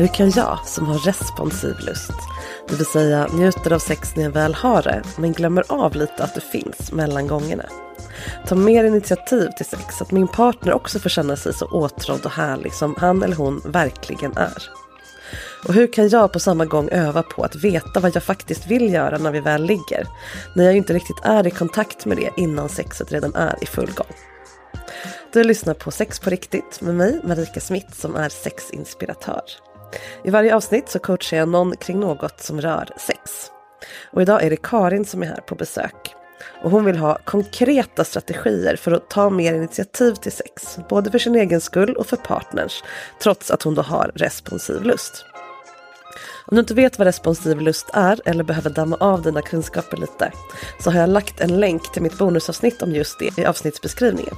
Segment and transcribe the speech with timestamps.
[0.00, 2.12] Hur kan jag som har responsiv lust,
[2.68, 6.24] det vill säga njuter av sex när jag väl har det, men glömmer av lite
[6.24, 7.64] att det finns mellan gångerna.
[8.46, 12.24] Ta mer initiativ till sex så att min partner också får känna sig så åtrådd
[12.24, 14.70] och härlig som han eller hon verkligen är.
[15.68, 18.92] Och hur kan jag på samma gång öva på att veta vad jag faktiskt vill
[18.92, 20.06] göra när vi väl ligger?
[20.54, 23.92] När jag inte riktigt är i kontakt med det innan sexet redan är i full
[23.92, 24.14] gång.
[25.32, 29.42] Du lyssnar på Sex på riktigt med mig, Marika Smith, som är sexinspiratör.
[30.24, 33.50] I varje avsnitt så coachar jag någon kring något som rör sex.
[34.12, 36.14] Och idag är det Karin som är här på besök.
[36.62, 40.78] Och hon vill ha konkreta strategier för att ta mer initiativ till sex.
[40.88, 42.82] Både för sin egen skull och för partners.
[43.22, 45.24] Trots att hon då har responsiv lust.
[46.46, 50.32] Om du inte vet vad responsiv lust är eller behöver damma av dina kunskaper lite
[50.80, 54.34] så har jag lagt en länk till mitt bonusavsnitt om just det i avsnittsbeskrivningen.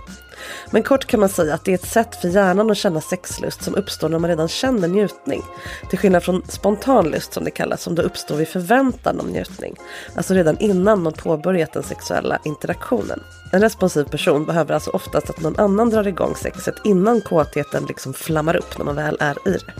[0.70, 3.62] Men kort kan man säga att det är ett sätt för hjärnan att känna sexlust
[3.62, 5.42] som uppstår när man redan känner njutning.
[5.90, 9.76] Till skillnad från spontan lust som det kallas som då uppstår vid förväntan om njutning.
[10.16, 13.20] Alltså redan innan man påbörjat den sexuella interaktionen.
[13.52, 18.14] En responsiv person behöver alltså oftast att någon annan drar igång sexet innan kåtheten liksom
[18.14, 19.72] flammar upp när man väl är i det.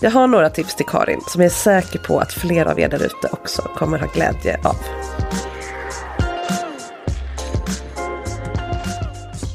[0.00, 2.88] Jag har några tips till Karin som jag är säker på att fler av er
[2.88, 4.76] där ute också kommer ha glädje av.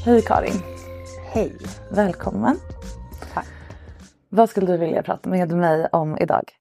[0.06, 0.62] Hej Karin!
[1.34, 1.58] Hej!
[1.92, 2.60] Välkommen!
[3.34, 3.48] Tack.
[4.30, 6.52] Vad skulle du vilja prata med mig om idag?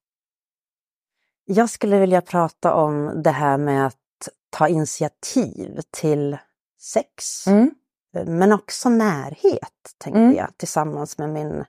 [1.45, 6.39] Jag skulle vilja prata om det här med att ta initiativ till
[6.79, 7.47] sex.
[7.47, 7.75] Mm.
[8.27, 10.35] Men också närhet, tänkte Mm.
[10.35, 11.65] jag, tillsammans med min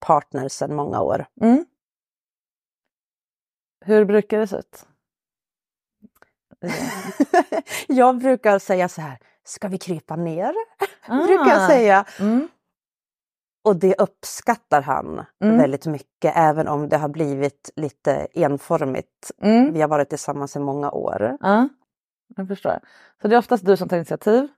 [0.00, 1.26] partner sedan många år.
[1.40, 1.64] Mm.
[3.84, 4.86] Hur brukar det se ut?
[7.88, 10.54] jag brukar säga så här, ska vi krypa ner?
[11.06, 11.26] Ah.
[11.26, 12.04] brukar jag säga.
[12.20, 12.48] Mm.
[13.64, 15.58] Och det uppskattar han Mm.
[15.58, 19.30] väldigt mycket, även om det har blivit lite enformigt.
[19.42, 19.72] Mm.
[19.72, 21.36] Vi har varit tillsammans i många år.
[21.40, 21.68] Ja,
[22.36, 22.80] jag förstår.
[23.22, 24.48] Så det är oftast du som tar initiativ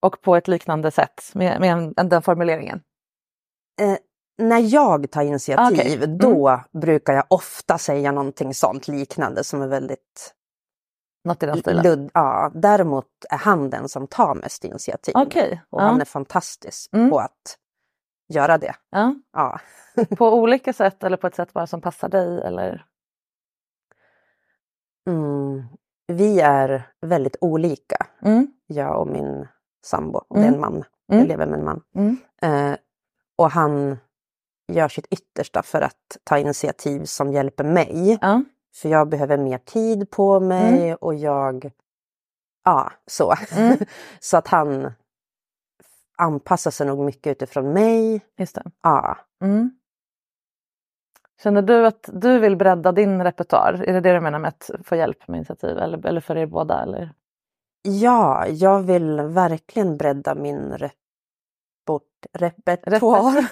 [0.00, 2.82] och på ett liknande sätt med, med en, en, den formuleringen?
[3.80, 3.96] Eh,
[4.38, 5.94] när jag tar initiativ, Okej.
[5.96, 6.18] Mm.
[6.18, 10.34] då brukar jag ofta säga någonting sånt liknande som är väldigt
[11.24, 11.82] Något i den stilen?
[11.82, 12.10] ludd.
[12.14, 15.14] Ja, däremot är han den som tar mest initiativ.
[15.16, 15.62] Okej.
[15.70, 15.84] Och Ja.
[15.86, 17.10] han är fantastisk Mm.
[17.10, 17.58] på att
[18.28, 18.74] göra det.
[18.90, 19.14] Ja.
[19.32, 19.60] Ja.
[20.18, 22.40] På olika sätt eller på ett sätt bara som passar dig?
[22.42, 22.84] Eller?
[25.10, 25.62] Mm.
[26.06, 28.46] Vi är väldigt olika, Mm.
[28.66, 29.48] jag och min
[29.84, 30.18] sambo.
[30.28, 30.54] Och Det är Mm.
[30.54, 30.72] en man.
[30.74, 30.84] Mm.
[31.20, 31.82] Jag lever med en man.
[31.94, 32.16] Mm.
[32.42, 32.76] Eh,
[33.38, 33.98] och han
[34.72, 38.18] gör sitt yttersta för att ta initiativ som hjälper mig.
[38.22, 38.42] Ja.
[38.74, 41.70] För jag behöver mer tid på mig och jag...
[42.64, 43.34] Ja, så.
[43.56, 43.76] Mm.
[44.20, 44.92] så att han
[46.16, 48.20] anpassar sig nog mycket utifrån mig.
[48.38, 48.62] Just det.
[48.82, 49.18] Ja.
[49.42, 49.70] Mm.
[51.42, 53.72] Känner du att du vill bredda din repertoar?
[53.72, 56.46] Är det det du menar med att få hjälp med initiativ eller, eller för er
[56.46, 56.82] båda?
[56.82, 57.14] Eller?
[57.88, 63.36] ja, jag vill verkligen bredda min report, repertoar.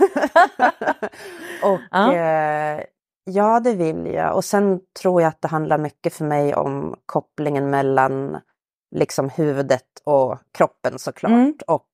[1.63, 2.15] och Ja.
[2.15, 2.85] eh,
[3.25, 4.35] ja, det vill jag.
[4.37, 8.39] Och sen tror jag att det handlar mycket för mig om kopplingen mellan
[8.95, 11.31] liksom huvudet och kroppen såklart.
[11.33, 11.55] Mm.
[11.67, 11.89] Och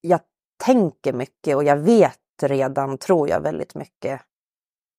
[0.00, 0.20] jag
[0.64, 4.20] tänker mycket och jag vet redan, tror jag, väldigt mycket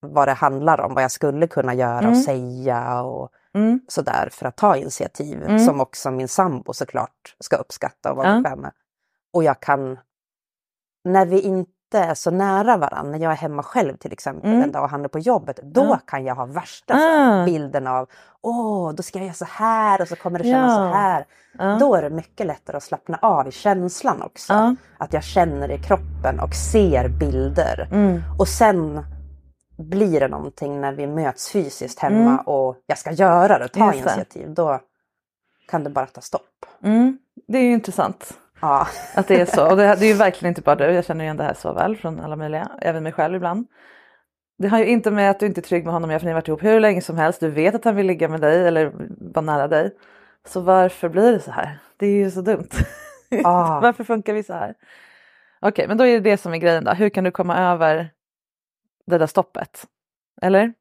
[0.05, 2.11] vad det handlar om, vad jag skulle kunna göra Mm.
[2.11, 3.79] och säga och Mm.
[3.87, 5.59] sådär för att ta initiativ Mm.
[5.59, 8.37] som också min sambo såklart ska uppskatta och vara Ja.
[8.37, 8.71] bekväm med.
[9.33, 9.97] Och jag kan,
[11.03, 14.63] när vi inte är så nära varandra, när jag är hemma själv till exempel Mm.
[14.63, 15.99] en dag och han är på jobbet, då Ja.
[16.07, 17.45] kan jag ha värsta Ah.
[17.45, 18.09] bilden av
[18.41, 20.75] åh, då ska jag göra så här och så kommer det kännas Ja.
[20.77, 21.25] så här.
[21.79, 24.75] Då är det mycket lättare att slappna av i känslan också.
[24.97, 27.87] Att jag känner i kroppen och ser bilder.
[27.91, 28.21] Mm.
[28.39, 29.05] Och sen
[29.77, 32.37] blir det någonting när vi möts fysiskt hemma Mm.
[32.39, 34.53] och jag ska göra det och ta Just initiativ.
[34.53, 34.79] Då
[35.67, 36.65] kan det bara ta stopp.
[36.83, 37.17] Mm.
[37.47, 38.87] Det är ju intressant Ja.
[39.15, 39.69] att det är så.
[39.69, 41.73] Och det, det är ju verkligen inte bara du, jag känner igen det här så
[41.73, 43.67] väl från alla möjliga, även mig själv ibland.
[44.57, 46.31] Det har ju inte med att du inte är trygg med honom, jag för ni
[46.31, 48.67] har varit ihop hur länge som helst, du vet att han vill ligga med dig
[48.67, 48.91] eller
[49.33, 49.91] vara nära dig.
[50.47, 51.79] Så varför blir det så här?
[51.97, 52.69] Det är ju så dumt.
[53.29, 53.79] Ja.
[53.83, 54.73] varför funkar vi så här?
[55.61, 56.91] Okej, men då är det det som är grejen då.
[56.91, 58.09] Hur kan du komma över
[59.05, 59.85] det där stoppet?
[60.41, 60.73] Eller?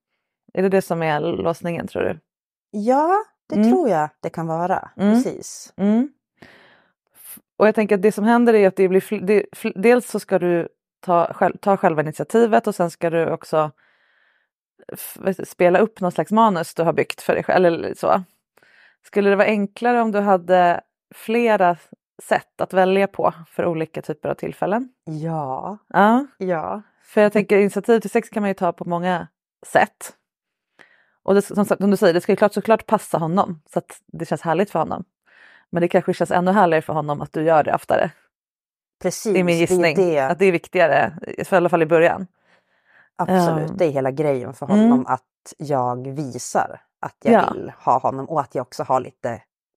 [0.55, 2.19] Är det det som är låsningen tror du?
[2.71, 3.17] ja,
[3.49, 3.71] det Mm.
[3.71, 4.91] tror jag det kan vara.
[4.97, 5.15] Mm.
[5.15, 5.73] Precis.
[5.77, 6.09] Mm.
[7.63, 10.39] Och jag tänker att det som händer är att det blir det, dels så ska
[10.39, 10.69] du
[11.01, 13.71] ta, själv, ta själva initiativet och sen ska du också
[15.45, 17.67] spela upp någon slags manus du har byggt för dig själv.
[17.67, 18.23] Eller så.
[19.07, 20.81] Skulle det vara enklare om du hade
[21.15, 21.77] flera
[22.23, 24.89] sätt att välja på för olika typer av tillfällen?
[25.05, 26.83] Ja, Ja, ja.
[27.03, 29.29] För jag tänker initiativ till sex kan man ju ta på många
[29.67, 30.13] sätt.
[31.23, 34.01] Och det, som, som du säger, det ska ju klart, såklart passa honom så att
[34.07, 35.05] det känns härligt för honom.
[35.73, 38.11] Men det kanske känns ännu härligare för honom att du gör det oftare.
[39.03, 39.97] Precis, Det är min gissning.
[39.97, 40.19] det.
[40.21, 42.27] Att det är viktigare, i alla fall i början.
[43.17, 43.75] Absolut, Ja.
[43.79, 44.79] det är hela grejen för Mm.
[44.81, 45.23] honom att
[45.59, 47.51] jag visar att jag Ja.
[47.53, 49.29] vill ha honom och att jag också har lite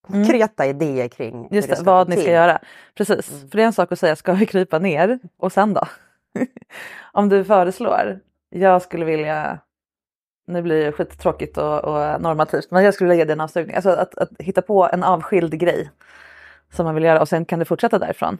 [0.09, 0.23] Mm.
[0.23, 2.33] konkreta idéer kring Just det, ska vad ni ska till.
[2.33, 2.59] göra.
[2.95, 3.49] Precis, Mm.
[3.49, 5.19] för det är en sak att säga, ska vi krypa ner?
[5.37, 5.81] Och sen då?
[7.13, 8.19] Om du föreslår,
[8.49, 9.59] jag skulle vilja,
[10.47, 13.75] nu blir det skittråkigt och, och normativt, men jag skulle vilja ge dig en avsugning.
[13.75, 15.91] Alltså att, att hitta på en avskild grej
[16.73, 18.37] som man vill göra och sen kan det fortsätta därifrån.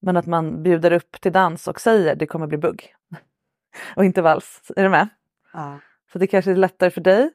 [0.00, 2.94] Men att man bjuder upp till dans och säger det kommer bli bugg.
[3.96, 5.08] och inte vals, är du med?
[5.52, 5.78] Ja.
[6.12, 7.30] Så det kanske är lättare för dig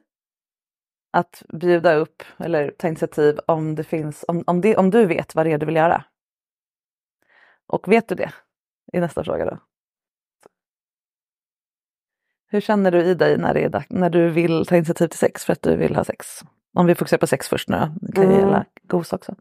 [1.12, 5.34] att bjuda upp eller ta initiativ om det finns, om, om, det, om du vet
[5.34, 6.04] vad det är du vill göra.
[7.66, 8.32] Och vet du det?
[8.92, 9.58] I nästa fråga då.
[12.54, 15.18] Hur känner du i dig när, det är, dag- när du vill ta initiativ till
[15.18, 16.26] sex för att du vill ha sex?
[16.74, 18.06] Om vi fokuserar på sex först nu då.
[18.06, 18.40] Det kan ju Mm.
[18.40, 19.34] gälla gos också.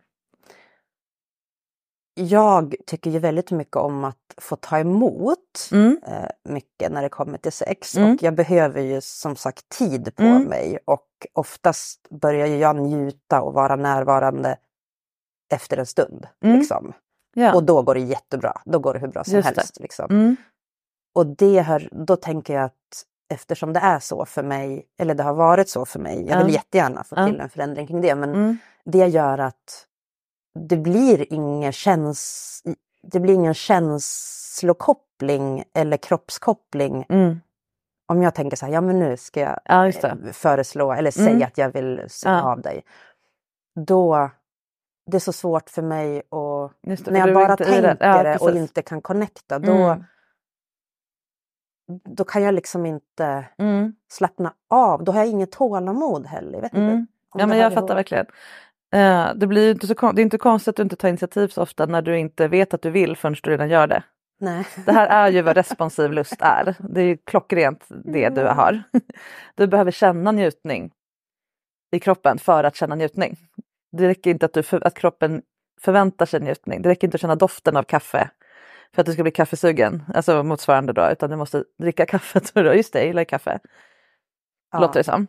[2.16, 6.00] Jag tycker ju väldigt mycket om att få ta emot Mm.
[6.08, 8.14] eh, mycket när det kommer till sex Mm.
[8.14, 10.44] och jag behöver ju som sagt tid på Mm.
[10.44, 14.58] mig och oftast börjar ju jag njuta och vara närvarande
[15.54, 16.28] efter en stund.
[16.44, 16.58] Mm.
[16.58, 16.94] Liksom.
[17.34, 17.56] Ja.
[17.56, 19.80] Och då går det jättebra, då går det hur bra som Just helst.
[19.80, 20.36] Liksom.
[21.16, 21.30] Mm.
[21.30, 22.74] Och det hör, då tänker jag att
[23.34, 26.46] eftersom det är så för mig, eller det har varit så för mig, jag Ja.
[26.46, 28.58] vill jättegärna få till en förändring kring det, men Mm.
[28.86, 29.88] det gör att
[30.70, 32.62] det blir ingen, käns
[33.08, 37.06] det blir ingen känslokoppling eller kroppskoppling.
[37.10, 37.40] Mm.
[38.08, 41.30] Om jag tänker så här, ja men nu ska jag Ja, eh, föreslå eller säga
[41.30, 41.44] Mm.
[41.44, 42.42] att jag vill suga Ja.
[42.52, 42.82] av dig.
[43.76, 44.30] Då,
[45.12, 46.72] det är så svårt för mig att
[47.08, 47.98] när jag bara tänker det.
[48.00, 50.04] Ja, och inte kan connecta, då, Mm.
[51.88, 53.94] Då kan jag liksom inte Mm.
[54.12, 55.04] slappna av.
[55.04, 56.62] Då har jag inget tålamod heller.
[56.62, 57.08] Vet inte Mm.
[57.30, 57.80] om Ja men jag ihop.
[57.82, 58.26] fattar verkligen.
[58.94, 61.62] Eh, det, blir inte så, det är inte konstigt att du inte tar initiativ så
[61.62, 64.04] ofta när du inte vet att du vill förrän du redan gör det.
[64.40, 64.66] Nej.
[64.86, 66.76] Det här är ju vad responsiv lust är.
[66.80, 68.84] Det är ju klockrent det du har.
[69.56, 70.92] Du behöver känna njutning
[71.92, 73.38] i kroppen för att känna njutning.
[73.92, 75.42] Det räcker inte att, du för, att kroppen
[75.82, 76.82] förväntar sig njutning.
[76.82, 78.30] Det räcker inte att känna doften av kaffe
[78.94, 82.52] för att du ska bli kaffesugen, alltså motsvarande då, utan du måste dricka kaffet.
[82.76, 83.60] Just det, jag gillar kaffe,
[84.72, 84.80] Ja.
[84.80, 85.28] låter det som.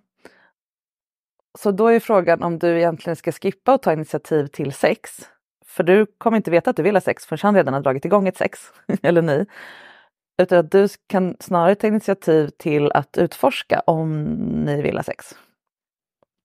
[1.58, 5.28] Så då är frågan om du egentligen ska skippa och ta initiativ till sex.
[5.66, 8.04] För du kommer inte veta att du vill ha sex förrän han redan har dragit
[8.04, 8.60] igång ett sex,
[9.02, 9.46] eller ni.
[10.42, 14.22] Utan att du kan snarare ta initiativ till att utforska om
[14.64, 15.34] ni vill ha sex.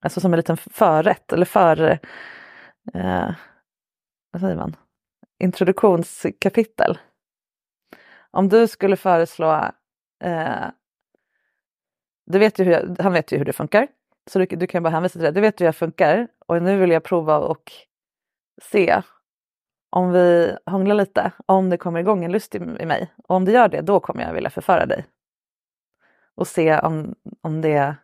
[0.02, 2.00] Alltså som en liten förrätt eller för...
[2.94, 3.32] Eh,
[4.32, 4.76] vad säger man?
[5.40, 6.98] Introduktionskapitel.
[8.32, 9.72] Om du skulle föreslå...
[10.24, 10.66] Eh,
[12.26, 13.88] du vet ju hur, han vet ju hur det funkar.
[14.30, 15.32] Så du, du kan bara hänvisa till det.
[15.32, 17.72] Du vet hur jag funkar och nu vill jag prova och
[18.62, 19.02] se
[19.90, 23.14] om vi hånglar lite, om det kommer igång en lust i, i mig.
[23.28, 25.06] Och om det gör det, då kommer jag vilja förföra dig.
[26.36, 27.96] Och se om, om det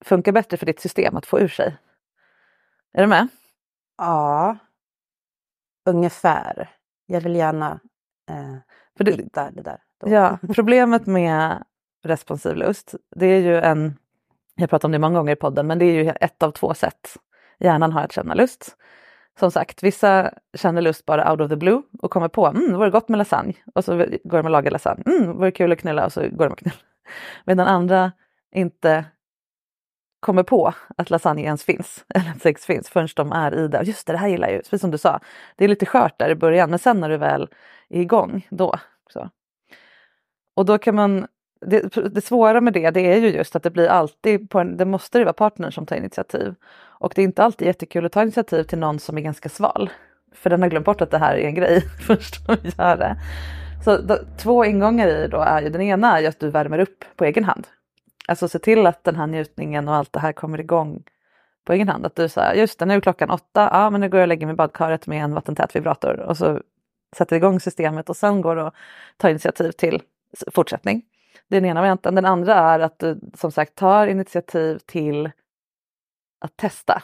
[0.00, 1.76] funkar bättre för ditt system att få ur sig.
[2.92, 3.28] Är du med?
[3.96, 4.56] Ja,
[5.84, 6.70] ungefär.
[7.06, 7.80] Jag vill gärna
[8.96, 9.78] för det, hitta det där.
[10.00, 10.10] Då.
[10.10, 11.64] Ja, problemet med
[12.04, 13.98] responsiv lust, det är ju en,
[14.54, 16.74] jag pratar om det många gånger i podden, men det är ju ett av två
[16.74, 17.16] sätt
[17.58, 18.76] hjärnan har att känna lust.
[19.38, 22.78] Som sagt, vissa känner lust bara out of the blue och kommer på, mm, det
[22.78, 23.54] vore gott med lasagne.
[23.74, 26.44] Och så går de och lagar lasagne, mm, vore kul att knulla och så går
[26.44, 26.82] de och knullar.
[27.44, 28.12] Medan andra
[28.54, 29.04] inte
[30.20, 33.82] kommer på att lasagne ens finns, eller att sex finns, förrän de är i det.
[33.82, 35.20] Just det, det här gillar jag ju, precis som du sa.
[35.56, 37.48] Det är lite skört där i början, men sen när du väl
[37.88, 38.74] är igång, då.
[39.12, 39.30] Så.
[40.56, 41.26] Och då kan man,
[41.66, 44.76] det, det svåra med det, det är ju just att det blir alltid, på en,
[44.76, 46.54] det måste ju vara partnern som tar initiativ.
[47.00, 49.90] Och det är inte alltid jättekul att ta initiativ till någon som är ganska sval.
[50.34, 53.16] För den har glömt bort att det här är en grej först de gör det.
[53.84, 56.50] Så då, två ingångar i det då är ju, den ena är ju att du
[56.50, 57.66] värmer upp på egen hand.
[58.28, 61.04] Alltså se till att den här njutningen och allt det här kommer igång
[61.64, 62.06] på egen hand.
[62.06, 64.28] Att du säger, just det nu är klockan åtta, ja men nu går jag och
[64.28, 66.20] lägger mig i badkaret med en vattentät vibrator.
[66.20, 66.62] Och så
[67.16, 68.74] sätter igång systemet och sen går och
[69.16, 70.02] tar initiativ till
[70.50, 71.02] fortsättning.
[71.48, 72.14] Det är den ena varianten.
[72.14, 75.30] Den andra är att du som sagt tar initiativ till
[76.40, 77.02] att testa.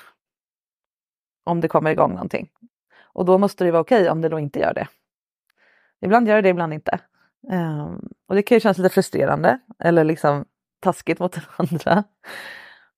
[1.44, 2.50] Om det kommer igång någonting.
[3.02, 4.88] Och då måste det vara okej om det då inte gör det.
[6.00, 6.98] Ibland gör det det, ibland inte.
[7.52, 10.44] Um, och det kan ju kännas lite frustrerande eller liksom
[10.80, 12.04] taskigt mot den andra.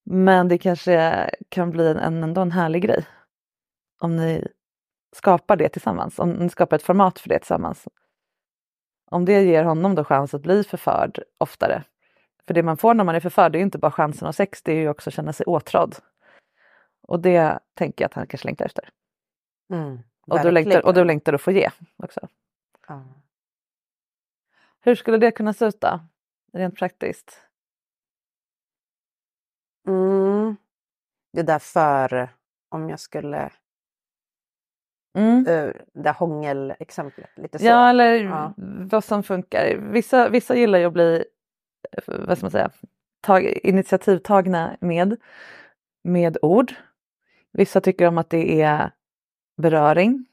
[0.04, 3.06] Men det kanske kan bli en, ändå en härlig grej.
[4.00, 4.48] Om ni
[5.16, 7.88] skapar det tillsammans, om ni skapar ett format för det tillsammans.
[9.10, 11.84] om det ger honom då chans att bli förförd oftare.
[12.46, 14.62] För det man får när man är förförd är ju inte bara chansen av sex,
[14.62, 15.96] det är ju också att känna sig åtrådd.
[17.02, 18.88] Och det tänker jag att han kanske längtar efter.
[19.72, 22.28] Mm, Och du, längtar, och du längtar att få ge också.
[22.88, 23.04] Ja.
[24.80, 26.00] Hur skulle det kunna se ut då?
[26.52, 27.42] Rent praktiskt.
[29.86, 30.56] Mm.
[31.32, 32.28] Det där för,
[32.68, 33.50] om jag skulle,
[35.18, 35.46] Mm.
[35.48, 37.64] uh, det hångelexemplet, lite så.
[37.66, 38.52] Ja, eller Ja.
[38.90, 39.76] vad som funkar.
[39.76, 41.24] Vissa, vissa gillar ju att bli
[41.92, 42.70] eh, vad ska man säga,
[43.20, 45.16] tag, initiativtagna med,
[46.04, 46.74] med ord.
[47.52, 48.90] Vissa tycker om att det är
[49.62, 50.26] beröring.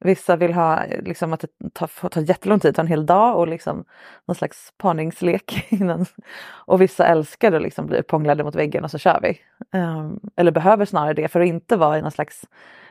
[0.00, 3.38] Vissa vill ha liksom att det tar, får ta jättelång tid, ta en hel dag
[3.38, 3.84] och liksom
[4.26, 6.06] någon slags parningslek innan.
[6.48, 9.40] Och vissa älskar att liksom bli upphånglade mot väggen och så kör vi.
[9.78, 12.44] Ehm, eller behöver snarare det för att inte vara i någon slags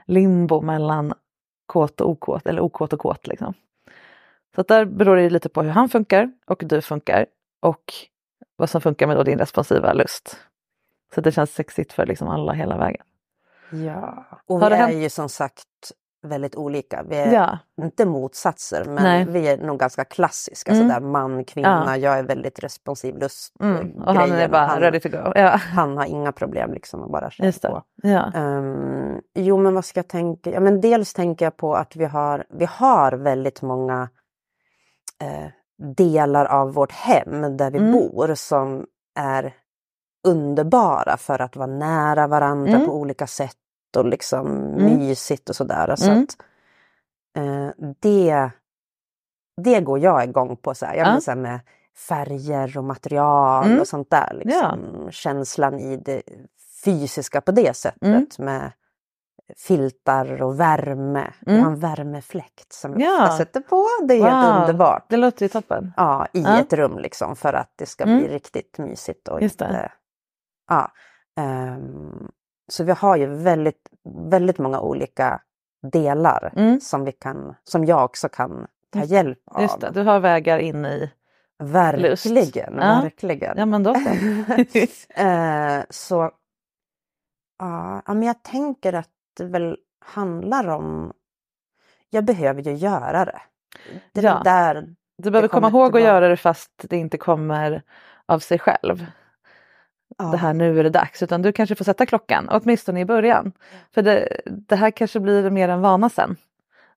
[0.06, 1.14] limbo mellan
[1.66, 3.54] kåt och okåt eller okåt och kåt liksom.
[4.56, 7.26] Så där beror det lite på hur han funkar och du funkar
[7.60, 7.94] och
[8.56, 10.38] vad som funkar med din responsiva lust.
[11.16, 13.06] Så det känns sexigt för liksom alla hela vägen.
[13.70, 14.26] Ja.
[14.46, 15.92] Och Har vi är ju som sagt
[16.28, 17.04] väldigt olika.
[17.10, 19.26] Vi är Ja, inte motsatser men Nej.
[19.26, 20.72] vi är nog ganska klassiska.
[20.72, 20.88] Mm.
[20.90, 21.98] Sådär man, kvinna, Ja.
[21.98, 23.54] jag är väldigt responsiv lust.
[23.60, 23.92] mm.
[24.04, 25.32] och han är bara han, ready to go.
[25.36, 27.84] Ja, han har inga problem liksom att bara köra på.
[28.04, 28.32] Ja.
[28.36, 30.52] Ehm, jo men vad ska jag tänka?
[30.52, 34.10] Ja, men dels tänker jag på att vi har, vi har väldigt många
[35.22, 35.48] eh,
[35.98, 37.92] delar av vårt hem där vi Mm.
[37.92, 38.86] bor som
[39.20, 39.54] är
[40.28, 42.86] underbara för att vara nära varandra Mm.
[42.86, 43.56] på olika sätt
[43.96, 44.98] och liksom Mm.
[44.98, 45.96] mysigt och sådär.
[45.96, 46.24] Så Mm.
[46.24, 46.36] att,
[47.38, 47.70] eh,
[48.02, 48.50] det,
[49.62, 50.76] det går jag igång på.
[50.76, 50.96] Så här.
[50.96, 51.22] Jag Ja.
[51.22, 51.60] så här med
[52.10, 53.80] färger och material Mm.
[53.80, 54.42] och sånt där.
[54.46, 55.08] Liksom.
[55.12, 56.22] Känslan i det
[56.86, 58.28] fysiska på det sättet Mm.
[58.40, 58.72] med
[59.58, 61.34] filtar och värme.
[61.40, 61.64] Jag Mm.
[61.66, 63.24] har en värmefläkt som jag Ja.
[63.24, 63.86] ofta sätter på.
[64.08, 64.62] Det är helt Wow.
[64.62, 65.06] underbart.
[65.10, 65.94] Det låter ju toppen.
[65.98, 66.60] Ja, i Ja.
[66.60, 68.18] ett rum liksom för att det ska Mm.
[68.20, 69.28] bli riktigt mysigt.
[69.28, 69.66] Och Just det.
[69.66, 69.92] inte,
[70.70, 70.92] ja,
[71.38, 72.28] ehm,
[72.68, 73.90] så vi har ju väldigt,
[74.30, 75.42] väldigt många olika
[75.92, 76.80] delar Mm.
[76.80, 79.62] som, vi kan, som jag också kan ta hjälp av.
[79.62, 81.12] Just det, du har vägar in i...
[81.64, 83.02] Verkligen, Ja.
[83.04, 83.58] verkligen.
[83.58, 84.10] Ja men då så.
[85.22, 86.32] Eh, så
[87.60, 91.14] ja, men jag tänker att det väl handlar om,
[92.10, 93.42] jag behöver ju göra det.
[94.14, 94.42] Det är Ja.
[94.44, 97.82] där Du behöver komma ihåg att göra det fast det inte kommer
[98.26, 99.06] av sig själv.
[100.18, 101.24] Ja, Det här nu är det dags.
[101.24, 103.52] Utan du kanske får sätta klockan, åtminstone i början.
[103.94, 106.36] För det, det här kanske blir mer en vana sen.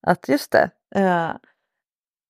[0.00, 1.31] Att just det, eh,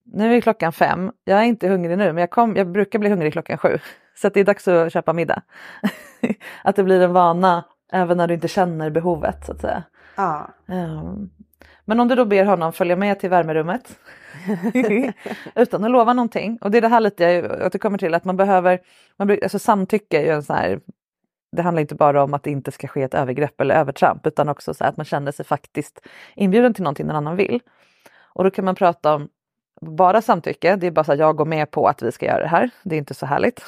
[0.05, 1.13] nu är klockan fem.
[1.25, 3.79] Jag är inte hungrig nu men jag, kom, jag brukar bli hungrig klockan sju.
[4.17, 5.43] Så det är dags att köpa middag.
[6.65, 9.83] att det blir en vana även när du inte känner behovet så att säga.
[10.17, 10.49] ja.
[10.69, 11.31] Ehm,
[11.85, 13.99] Men om du då ber honom följa med till värmerummet
[15.55, 16.59] utan att lova någonting.
[16.61, 18.81] Och det är det här lite jag återkommer till att man behöver,
[19.17, 20.81] man, alltså samtycke är ju en sån här,
[21.57, 24.49] det handlar inte bara om att det inte ska ske ett övergrepp eller övertramp utan
[24.49, 26.01] också så här att man känner sig faktiskt
[26.35, 27.61] inbjuden till någonting någon annan vill.
[28.19, 29.29] Och då kan man prata om
[29.81, 32.43] bara samtycke, det är bara så att jag går med på att vi ska göra
[32.43, 32.71] det här.
[32.83, 33.65] Det är inte så härligt.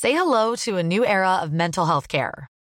[0.00, 2.46] Say hello to a new era of mental health care.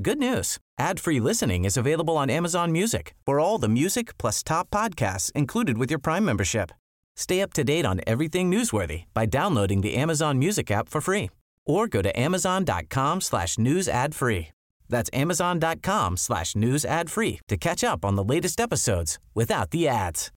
[0.00, 0.58] Good news.
[0.78, 5.76] Ad-free listening is available on Amazon Music for all the music plus top podcasts included
[5.76, 6.72] with your Prime membership.
[7.14, 11.28] Stay up to date on everything newsworthy by downloading the Amazon Music app for free
[11.66, 14.48] or go to amazon.com slash news ad free.
[14.88, 19.88] That's amazon.com slash news ad free to catch up on the latest episodes without the
[19.88, 20.32] ads.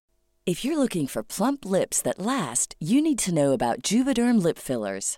[0.45, 4.59] If you're looking for plump lips that last, you need to know about Juvederm lip
[4.59, 5.17] fillers.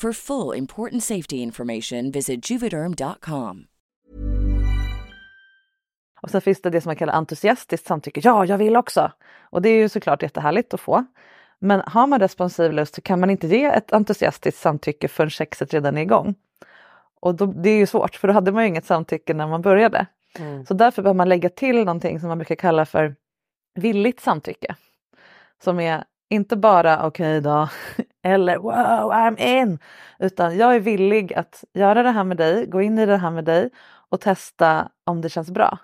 [0.00, 3.66] For full important safety information, visit juvederm.com.
[6.20, 8.20] Och sen finns det det som man kallar entusiastiskt samtycke.
[8.24, 9.12] Ja, jag vill också!
[9.40, 11.04] Och det är ju såklart jättehärligt att få.
[11.58, 15.74] Men har man responsiv lust så kan man inte ge ett entusiastiskt samtycke förrän sexet
[15.74, 16.34] redan är igång.
[17.20, 19.62] Och då, det är ju svårt för då hade man ju inget samtycke när man
[19.62, 20.06] började.
[20.38, 20.66] Mm.
[20.66, 23.16] Så därför behöver man lägga till någonting som man brukar kalla för
[23.74, 24.74] villigt samtycke.
[25.64, 27.68] Som är inte bara okej då
[28.22, 29.78] eller wow I'm in
[30.18, 33.30] utan jag är villig att göra det här med dig, gå in i det här
[33.30, 33.70] med dig
[34.08, 35.78] och testa om det känns bra.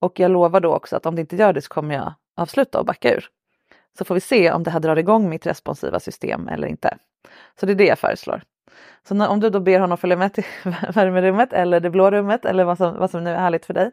[0.00, 2.78] Och jag lovar då också att om det inte gör det så kommer jag avsluta
[2.78, 3.26] och backa ur.
[3.98, 6.98] Så får vi se om det här drar igång mitt responsiva system eller inte.
[7.60, 8.42] Så det är det jag föreslår.
[9.08, 10.44] Så när, om du då ber honom följa med till
[10.94, 13.90] värmerummet eller det blå rummet eller vad som, vad som nu är härligt för dig.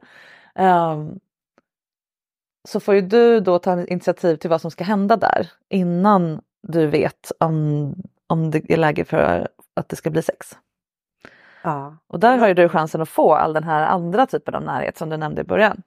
[0.56, 1.20] Um,
[2.68, 6.88] så får ju du då ta initiativ till vad som ska hända där innan du
[6.88, 7.96] vet om,
[8.28, 10.58] om det är läge för att det ska bli sex.
[11.64, 11.98] Ja.
[12.08, 14.98] Och där har ju du chansen att få all den här andra typen av närhet
[14.98, 15.82] som du nämnde i början.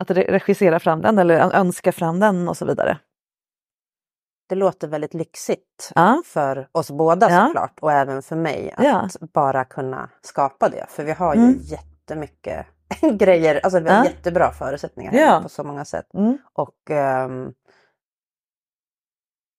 [0.00, 2.98] Att re- regissera fram den eller önska fram den och så vidare.
[4.48, 6.22] Det låter väldigt lyxigt Ja.
[6.26, 7.46] för oss båda Ja.
[7.46, 9.08] såklart och även för mig att Ja.
[9.20, 10.86] bara kunna skapa det.
[10.88, 11.58] För vi har ju Mm.
[11.60, 12.66] jättemycket
[13.18, 14.04] grejer, alltså vi har Ja.
[14.04, 15.40] jättebra förutsättningar Ja.
[15.42, 16.14] på så många sätt.
[16.14, 16.38] Mm.
[16.52, 17.52] Och, ehm,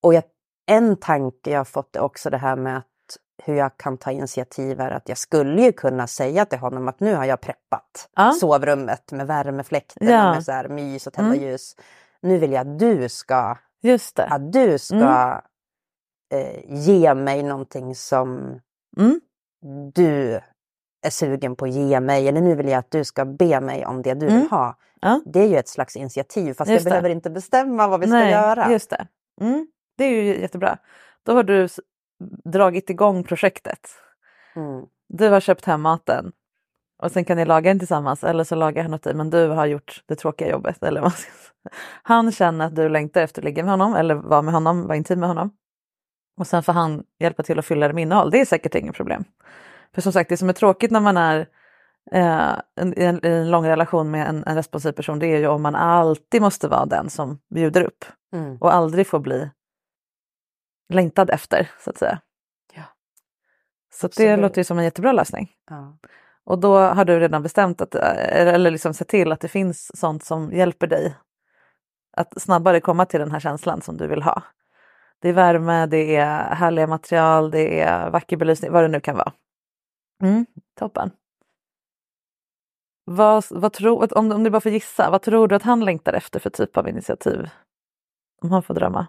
[0.03, 0.23] och jag,
[0.65, 2.85] en tanke jag har fått är också det här med att
[3.43, 6.99] hur jag kan ta initiativ är att jag skulle ju kunna säga till honom att
[6.99, 8.31] nu har jag preppat Ja.
[8.31, 10.33] sovrummet med värmefläkten Ja.
[10.33, 11.43] med så här mys och tända Mm.
[11.47, 11.75] ljus.
[12.21, 13.57] Nu vill jag att du ska
[14.17, 15.41] att du ska Mm.
[16.33, 18.59] eh, ge mig någonting som
[18.97, 19.21] Mm.
[19.93, 20.39] du
[21.01, 22.27] är sugen på att ge mig.
[22.27, 24.39] Eller nu vill jag att du ska be mig om det du Mm.
[24.39, 24.77] vill ha.
[25.01, 25.21] Ja.
[25.25, 26.89] Det är ju ett slags initiativ fast Just jag det.
[26.89, 28.71] behöver inte bestämma vad vi ska Nej, göra.
[28.71, 29.07] Just det.
[29.41, 29.67] Mm.
[29.97, 30.77] Det är ju jättebra.
[31.23, 31.67] Då har du
[32.45, 33.89] dragit igång projektet.
[34.55, 34.85] Mm.
[35.09, 36.31] Du har köpt hem maten
[37.03, 39.47] och sen kan ni laga den tillsammans eller så lagar han åt dig men du
[39.47, 40.83] har gjort det tråkiga jobbet.
[40.83, 41.13] Eller vad.
[42.03, 44.97] Han känner att du längtar efter att ligga med honom eller vara med honom, vara
[44.97, 45.51] intim med honom.
[46.37, 48.31] Och sen får han hjälpa till att fylla det med innehåll.
[48.31, 49.23] Det är säkert inget problem.
[49.95, 51.39] För som sagt det som är tråkigt när man är
[52.11, 55.61] eh, en- en, en lång relation med en, en responsiv person det är ju om
[55.61, 58.57] man alltid måste vara den som bjuder upp Mm.
[58.57, 59.49] och aldrig får bli
[60.93, 62.19] längtad efter så att säga.
[62.73, 62.83] Ja.
[63.93, 64.41] Så att det Absolut.
[64.41, 65.51] låter ju som en jättebra lösning.
[65.69, 65.97] Ja.
[66.45, 69.99] Och då har du redan bestämt att, eller eller liksom sett till att det finns
[69.99, 71.15] sånt som hjälper dig
[72.17, 74.43] att snabbare komma till den här känslan som du vill ha.
[75.21, 79.15] Det är värme, det är härliga material, det är vacker belysning, vad det nu kan
[79.15, 79.31] vara.
[80.23, 80.45] Mm,
[80.79, 81.11] toppen.
[83.05, 86.13] Vad, vad tror, om, om du bara får gissa, vad tror du att han längtar
[86.13, 87.49] efter för typ av initiativ?
[88.41, 89.07] Om han får drömma.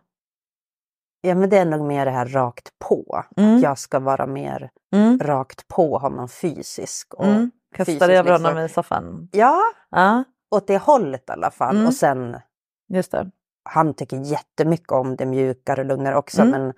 [1.21, 3.25] ja men det är nog mer det här rakt på.
[3.37, 3.57] Mm.
[3.57, 5.19] Att jag ska vara mer Mm.
[5.19, 7.15] rakt på honom fysisk.
[7.15, 7.51] Och Mm.
[7.75, 9.29] Kasta dig över liksom- honom i soffan.
[9.33, 11.75] Ja, Ja, åt det hållet i alla fall.
[11.77, 11.87] Mm.
[11.87, 12.37] Och sen
[12.89, 13.31] just det.
[13.63, 16.43] han tycker jättemycket om det mjukare och lugnare också.
[16.43, 16.51] Mm.
[16.63, 16.73] Men,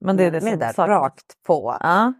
[0.00, 1.76] Men det är det som där rakt på.
[1.80, 2.12] Ja.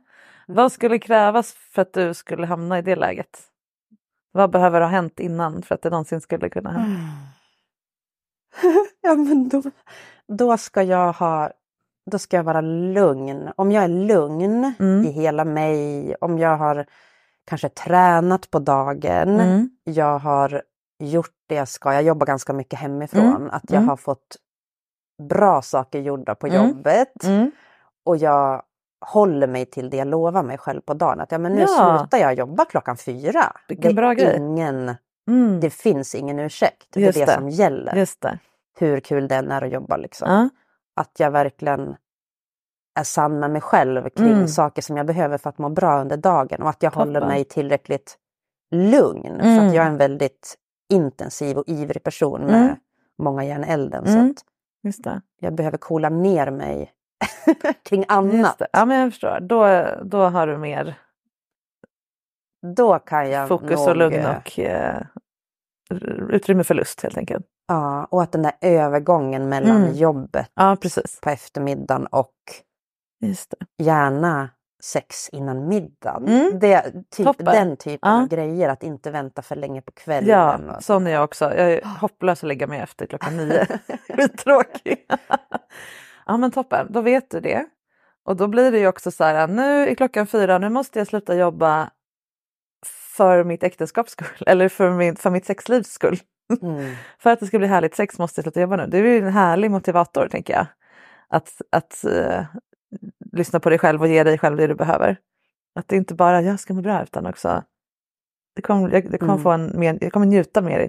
[0.46, 3.40] Vad skulle krävas för att du skulle hamna i det läget?
[4.32, 7.00] Vad behöver ha hänt innan för att det någonsin skulle kunna hända?
[9.00, 9.62] ja men då,
[10.28, 11.50] då ska jag ha
[12.10, 13.50] då ska jag vara lugn.
[13.56, 15.04] Om jag är lugn Mm.
[15.04, 16.86] i hela mig, om jag har
[17.46, 19.70] kanske tränat på dagen, Mm.
[19.84, 20.62] jag har
[20.98, 23.50] gjort det jag ska, jag jobbar ganska mycket hemifrån, Mm.
[23.50, 23.88] att jag Mm.
[23.88, 24.36] har fått
[25.28, 26.68] bra saker gjorda på Mm.
[26.68, 27.50] jobbet Mm.
[28.04, 28.62] och jag
[29.06, 31.20] håller mig till det jag lovar mig själv på dagen.
[31.20, 31.98] Att ja, men nu Ja.
[31.98, 33.56] slutar jag jobba klockan fyra.
[33.68, 34.36] Vilken det, är.
[34.36, 34.94] Ingen,
[35.28, 35.60] Mm.
[35.60, 36.86] det finns ingen ursäkt.
[36.92, 37.32] Det är Just det, det.
[37.32, 37.94] som gäller.
[37.96, 38.38] Just det.
[38.78, 40.30] Hur kul den är att jobba liksom.
[40.30, 40.48] Ja.
[41.02, 41.96] Att jag verkligen
[43.00, 44.48] är sann med mig själv kring Mm.
[44.48, 47.28] saker som jag behöver för att må bra under dagen och att jag håller Toppen.
[47.34, 48.18] mig tillräckligt
[48.70, 49.38] lugn.
[49.40, 49.68] För Mm.
[49.68, 50.54] att jag är en väldigt
[50.92, 52.76] intensiv och ivrig person med Mm.
[53.18, 54.04] många järn elden.
[54.06, 54.26] Mm.
[54.26, 54.44] Så att
[54.82, 55.20] Just det.
[55.40, 56.92] jag behöver coola ner mig
[57.84, 58.62] kring annat.
[58.72, 59.40] Ja men jag förstår.
[59.40, 60.94] Då, då har du mer
[62.76, 65.02] Då kan jag fokus nog, och lugn eh, och eh,
[66.28, 67.46] utrymme för lust helt enkelt.
[67.68, 69.92] Ja, och att den där övergången mellan Mm.
[69.94, 71.20] jobbet Ja precis.
[71.20, 72.34] på eftermiddagen och
[73.78, 74.48] gärna
[74.82, 76.28] sex innan middagen.
[76.28, 76.58] Mm.
[76.58, 77.44] Det, typ, Toppen.
[77.46, 78.22] den typen Ja.
[78.22, 80.28] av grejer, att inte vänta för länge på kvällen.
[80.30, 81.44] Ja, och- sån är jag också.
[81.44, 83.66] Jag är hopplös att lägga mig efter klockan nio.
[84.16, 85.06] Skittråkig.
[86.26, 87.66] ja men toppen, då vet du det.
[88.24, 91.08] Och då blir det ju också så här, nu är klockan fyra, nu måste jag
[91.08, 91.90] sluta jobba
[93.16, 96.18] för mitt äktenskaps skull eller för, min, för mitt sexlivs skull.
[96.62, 96.94] Mm.
[97.18, 98.86] För att det ska bli härligt sex måste jag sluta jobba nu.
[98.86, 100.66] Det är ju en härlig motivator tänker jag.
[101.28, 102.44] Att, att eh,
[103.32, 105.16] lyssna på dig själv och ge dig själv det du behöver.
[105.74, 107.62] Att det inte bara jag ska må bra utan också
[108.56, 109.42] det kommer, jag, det kommer Mm.
[109.42, 110.88] få en, mer- jag kommer njuta mer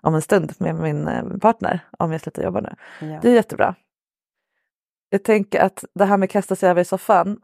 [0.00, 2.74] om en stund med min eh, partner om jag slutar jobba nu.
[3.00, 3.18] Ja.
[3.22, 3.74] Det är jättebra.
[5.10, 7.40] Jag tänker att det här med att kasta sig över i soffan.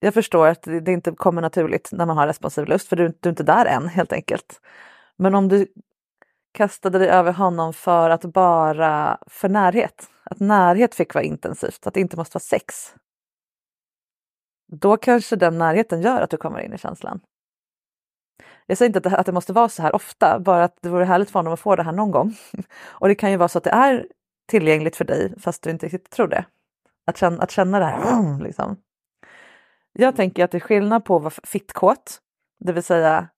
[0.00, 3.28] Jag förstår att det inte kommer naturligt när man har responsiv lust för du, du
[3.28, 4.60] är inte där än helt enkelt.
[5.16, 5.66] Men om du
[6.52, 11.94] kastade dig över honom för att bara för närhet, att närhet fick vara intensivt, att
[11.94, 12.94] det inte måste vara sex.
[14.72, 17.20] Då kanske den närheten gör att du kommer in i känslan.
[18.66, 20.88] Jag säger inte att det, att det måste vara så här ofta, bara att det
[20.88, 22.36] vore härligt för honom att få det här någon gång.
[22.86, 24.06] Och det kan ju vara så att det är
[24.48, 26.44] tillgängligt för dig fast du inte riktigt tror det.
[27.06, 28.38] Att känna, att känna det här.
[28.42, 28.76] Liksom.
[29.92, 32.20] Jag tänker att det är skillnad på att vara fittkåt,
[32.58, 33.28] det vill säga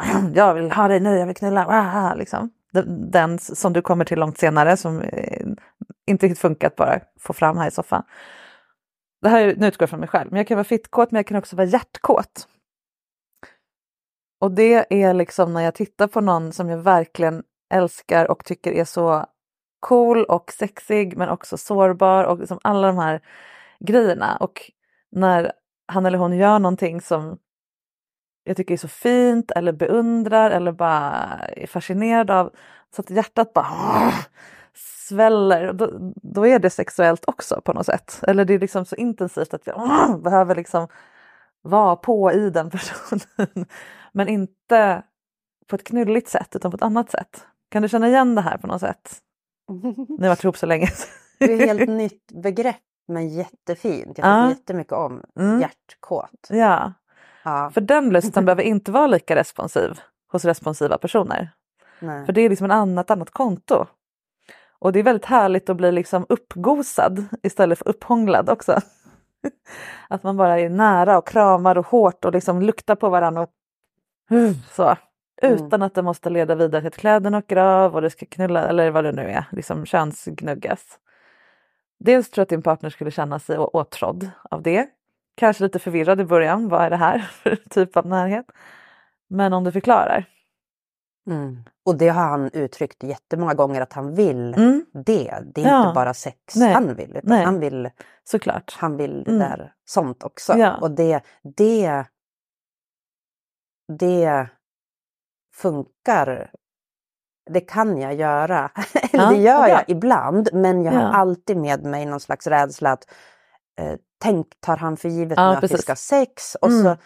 [0.34, 2.50] jag vill ha dig nu, jag vill knulla, liksom.
[3.10, 5.46] Den, som du kommer till långt senare som eh,
[6.06, 8.02] inte riktigt funkat bara få fram här i soffan.
[9.22, 11.26] Det här nu utgår jag från mig själv, men jag kan vara fittkåt men jag
[11.26, 12.48] kan också vara hjärtkåt.
[14.40, 17.42] Och det är liksom när jag tittar på någon som jag verkligen
[17.74, 19.26] älskar och tycker är så
[19.82, 23.20] cool och sexig men också sårbar och liksom alla de här
[23.80, 24.36] grejerna.
[24.36, 24.70] Och
[25.10, 25.52] när
[25.86, 27.38] han eller hon gör någonting som
[28.44, 32.50] jag tycker är så fint eller beundrar eller bara är fascinerad av
[32.96, 34.12] så att hjärtat bara
[35.08, 35.72] sväller.
[35.72, 38.20] Då, då är det sexuellt också på något sätt.
[38.22, 40.88] Eller det är liksom så intensivt att jag behöver liksom
[41.62, 43.66] vara på i den personen.
[44.12, 45.02] Men inte
[45.66, 47.46] på ett knulligt sätt utan på ett annat sätt.
[47.70, 49.22] Kan du känna igen det här på något sätt?
[50.08, 50.88] Ni har varit ihop så länge.
[51.38, 52.76] Det är ett helt nytt begrepp
[53.08, 54.06] men jättefint.
[54.06, 54.48] Jag tycker Ja.
[54.48, 55.60] jättemycket om Mm.
[55.60, 56.48] hjärtkåt.
[56.50, 56.92] ja,
[57.44, 60.00] Ja, för den lusten behöver inte vara lika responsiv
[60.32, 61.50] hos responsiva personer.
[62.00, 62.26] nej.
[62.26, 63.86] För det är liksom en annat, annat konto.
[64.78, 68.78] Och det är väldigt härligt att bli liksom uppgosad istället för upphånglad också.
[70.08, 73.42] Att man bara är nära och kramar och hårt och liksom luktar på varandra.
[73.42, 73.50] Och
[74.70, 74.96] så.
[75.42, 78.68] Utan att det måste leda vidare till att kläderna åker av och det ska knulla
[78.68, 80.98] eller vad det nu är, liksom könsgnuggas.
[81.98, 84.88] Dels tror jag att din partner skulle känna sig åtrådd av det.
[85.34, 88.46] Kanske lite förvirrad i början, vad är det här för typ av närhet?
[89.28, 90.24] Men om du förklarar.
[91.26, 91.64] Mm.
[91.84, 95.42] Och det har han uttryckt jättemånga gånger att han vill Mm, det.
[95.54, 95.80] Det är Ja.
[95.82, 96.72] inte bara sex Nej.
[96.72, 97.44] han vill, utan Nej.
[97.44, 97.90] han vill,
[98.24, 98.76] såklart.
[98.78, 99.38] han vill det Mm.
[99.38, 100.52] där sånt också.
[100.56, 100.76] Ja.
[100.76, 101.20] Och det,
[101.56, 102.04] det,
[103.98, 104.46] det
[105.54, 106.50] funkar.
[107.50, 108.70] Det kan jag göra.
[109.12, 110.98] Eller Ja, det gör jag ibland, men jag Ja.
[110.98, 113.04] har alltid med mig någon slags rädsla att
[113.80, 116.82] eh, tänk, tar han för givet Ja, nu att vi ska ha sex och Mm.
[116.84, 116.96] så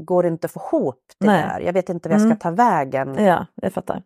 [0.00, 1.42] går det inte att få ihop det Nej.
[1.42, 1.60] där.
[1.60, 2.36] Jag vet inte vad jag Mm.
[2.38, 3.24] ska ta vägen.
[3.24, 4.02] Ja, jag fattar.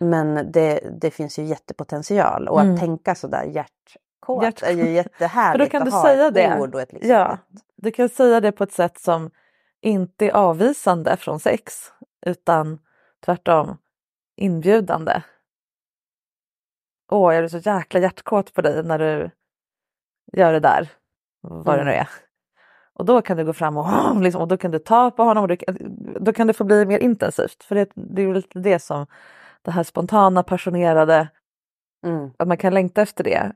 [0.00, 2.74] Men det, det finns ju jättepotential och Mm.
[2.74, 6.60] att tänka sådär hjärtkåt Hjärt- är ju jättehärligt kan att du ha säga det.
[6.60, 7.38] ord och ett liksom Ja.
[7.76, 9.30] Du kan säga det på ett sätt som
[9.80, 11.74] inte är avvisande från sex
[12.26, 12.78] utan
[13.24, 13.76] tvärtom
[14.36, 15.22] inbjudande.
[17.10, 19.30] Åh, jag är så jäkla hjärtkåt på dig när du
[20.32, 20.88] gör det där,
[21.40, 22.00] vad det nu Mm.
[22.00, 22.08] är.
[22.92, 23.86] Och då kan du gå fram och,
[24.22, 25.56] liksom, och då kan du ta på honom och du,
[26.20, 27.64] då kan det få bli mer intensivt.
[27.64, 29.06] För det, det är ju lite det som
[29.62, 31.28] det här spontana, passionerade,
[32.06, 32.30] Mm.
[32.38, 33.52] att man kan längta efter det.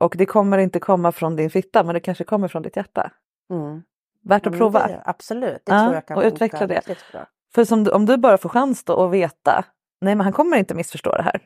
[0.00, 3.10] Och det kommer inte komma från din fitta men det kanske kommer från ditt hjärta.
[3.50, 3.82] Mm.
[4.22, 4.86] Värt att prova.
[4.86, 6.82] Det, absolut, det Ja, tror jag kan och utveckla det.
[7.12, 7.26] bra.
[7.54, 9.64] För som om du bara får chans då att veta,
[10.00, 11.40] nej men han kommer inte missförstå det här.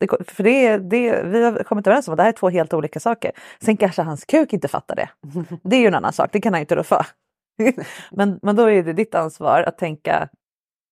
[0.00, 2.74] Det, för det, det, vi har kommit överens om att det här är två helt
[2.74, 3.32] olika saker.
[3.60, 5.08] Sen kanske hans kuk inte fattar det.
[5.62, 7.06] Det är ju en annan sak, det kan han ju inte rå för.
[8.10, 10.28] men, men då är det ditt ansvar att tänka,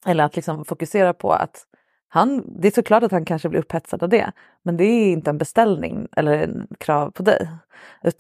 [0.07, 1.67] eller att liksom fokusera på att
[2.09, 5.31] han, det är såklart att han kanske blir upphetsad av det, men det är inte
[5.31, 7.49] en beställning eller en krav på dig.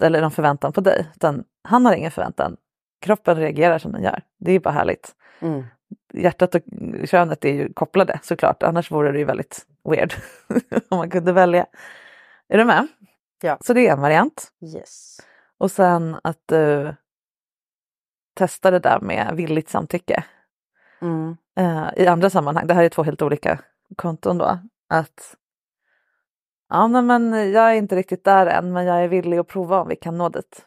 [0.00, 1.06] Eller en förväntan på dig.
[1.16, 2.56] Utan han har ingen förväntan.
[3.00, 4.22] Kroppen reagerar som den gör.
[4.38, 5.14] Det är bara härligt.
[5.40, 5.64] Mm.
[6.14, 6.62] Hjärtat och
[7.04, 10.14] könet är ju kopplade såklart, annars vore det ju väldigt weird
[10.88, 11.66] om man kunde välja.
[12.48, 12.86] Är du med?
[13.42, 13.58] Ja.
[13.60, 14.52] Så det är en variant.
[14.76, 15.18] Yes.
[15.58, 16.94] Och sen att du
[18.34, 20.24] testar det där med villigt samtycke
[21.00, 21.36] Mm.
[21.56, 22.66] eh, i andra sammanhang.
[22.66, 23.58] Det här är två helt olika
[23.96, 24.58] konton då.
[24.88, 25.36] Att
[26.68, 29.88] ja, men jag är inte riktigt där än, men jag är villig att prova om
[29.88, 30.66] vi kan nå dit.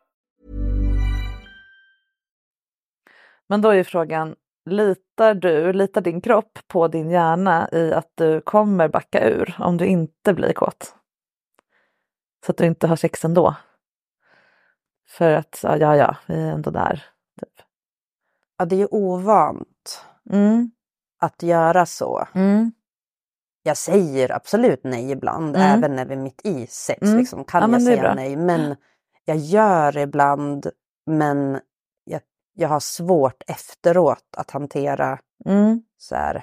[3.51, 4.35] Men då är ju frågan,
[4.65, 9.77] litar du, litar din kropp på din hjärna i att du kommer backa ur om
[9.77, 10.95] du inte blir kåt?
[12.45, 13.55] Så att du inte har sex ändå?
[15.09, 17.05] För att, ja, ja, ja vi är ändå där.
[17.41, 17.65] Typ.
[18.57, 20.71] Ja, det är ju ovant Mm,
[21.19, 22.27] att göra så.
[22.33, 22.71] mm,
[23.63, 25.67] Jag säger absolut nej ibland, Mm.
[25.77, 27.01] även när vi är mitt i sex.
[27.01, 27.17] Mm.
[27.17, 28.35] Liksom, kan Ja, jag säga nej.
[28.35, 28.75] Men
[29.25, 30.67] jag gör ibland,
[31.05, 31.59] men
[32.61, 36.35] jag, har svårt efteråt att hantera mm, så här,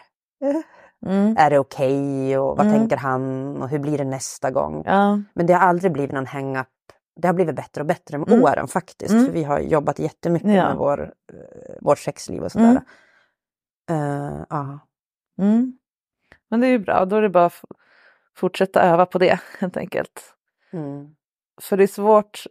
[0.44, 1.36] eh, mm.
[1.38, 2.78] är det okej och vad Mm.
[2.78, 4.82] tänker han och hur blir det nästa gång?
[4.86, 6.66] Ja, Men det har aldrig blivit någon hang-up.
[7.20, 8.42] Det har blivit bättre och bättre med Mm.
[8.44, 9.10] åren faktiskt.
[9.12, 9.24] Mm.
[9.26, 10.68] För vi har jobbat jättemycket Ja.
[10.68, 11.00] med vår,
[11.32, 12.82] eh, vårt sexliv och sådär.
[13.90, 14.32] Mm.
[14.38, 14.78] Eh, ja.
[15.38, 15.78] mm.
[16.50, 17.62] Men det är ju bra, då är det bara att
[18.36, 20.34] fortsätta öva på det helt enkelt.
[20.72, 21.14] Mm.
[21.60, 22.44] För det är svårt,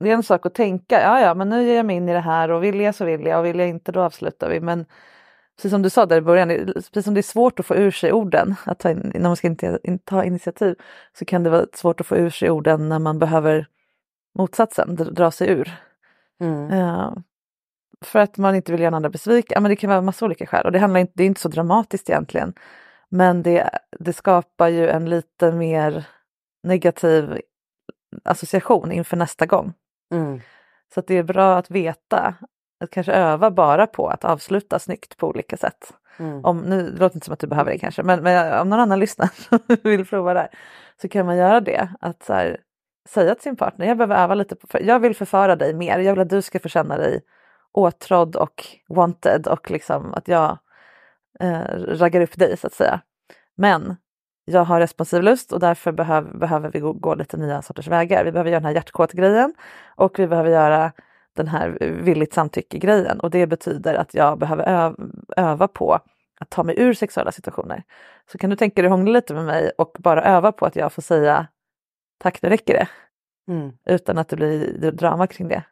[0.00, 2.12] det är en sak att tänka, ja ja men nu ger jag mig in i
[2.12, 4.60] det här och vill jag så vill jag och vill jag inte då avslutar vi.
[4.60, 4.86] Men
[5.56, 7.90] precis som du sa där i början, precis som det är svårt att få ur
[7.90, 10.76] sig orden, att ta in, när man ska inte, in, ta initiativ,
[11.18, 13.66] så kan det vara svårt att få ur sig orden när man behöver
[14.38, 15.72] motsatsen, dra, sig ur.
[16.40, 16.70] Mm.
[16.70, 17.12] Eh,
[18.00, 19.54] för att man inte vill göra andra besviken.
[19.54, 21.40] Ja, men det kan vara massa olika skäl och det, handlar inte, det är inte
[21.40, 22.54] så dramatiskt egentligen.
[23.08, 26.06] Men det, det skapar ju en lite mer
[26.62, 27.40] negativ
[28.24, 29.72] association inför nästa gång.
[30.12, 30.40] Mm.
[30.94, 32.34] Så det är bra att veta,
[32.80, 35.92] att kanske öva bara på att avsluta snyggt på olika sätt.
[36.18, 36.44] Mm.
[36.44, 38.80] Om, nu det låter inte som att du behöver det kanske, men, men om någon
[38.80, 40.50] annan lyssnar och vill prova det här,
[41.02, 41.88] så kan man göra det.
[42.00, 42.60] Att så här,
[43.08, 46.12] säga till sin partner, jag behöver öva lite på, jag vill förföra dig mer, jag
[46.12, 47.20] vill att du ska få känna dig
[47.72, 50.58] åtrådd och wanted och liksom att jag
[51.40, 53.00] eh, raggar upp dig så att säga.
[53.56, 53.96] Men
[54.44, 58.24] jag har responsiv lust och därför behöv, behöver vi gå, gå lite nya sorters vägar.
[58.24, 59.54] Vi behöver göra den här hjärtkåt-grejen
[59.96, 60.92] och vi behöver göra
[61.36, 64.94] den här villigt samtycke-grejen och det betyder att jag behöver öv
[65.36, 66.00] öva på
[66.40, 67.82] att ta mig ur sexuella situationer.
[68.32, 70.92] Så kan du tänka dig hångla lite med mig och bara öva på att jag
[70.92, 71.46] får säga
[72.18, 72.88] tack, nu räcker det.
[73.52, 73.72] Mm.
[73.86, 75.62] Utan att det blir drama kring det.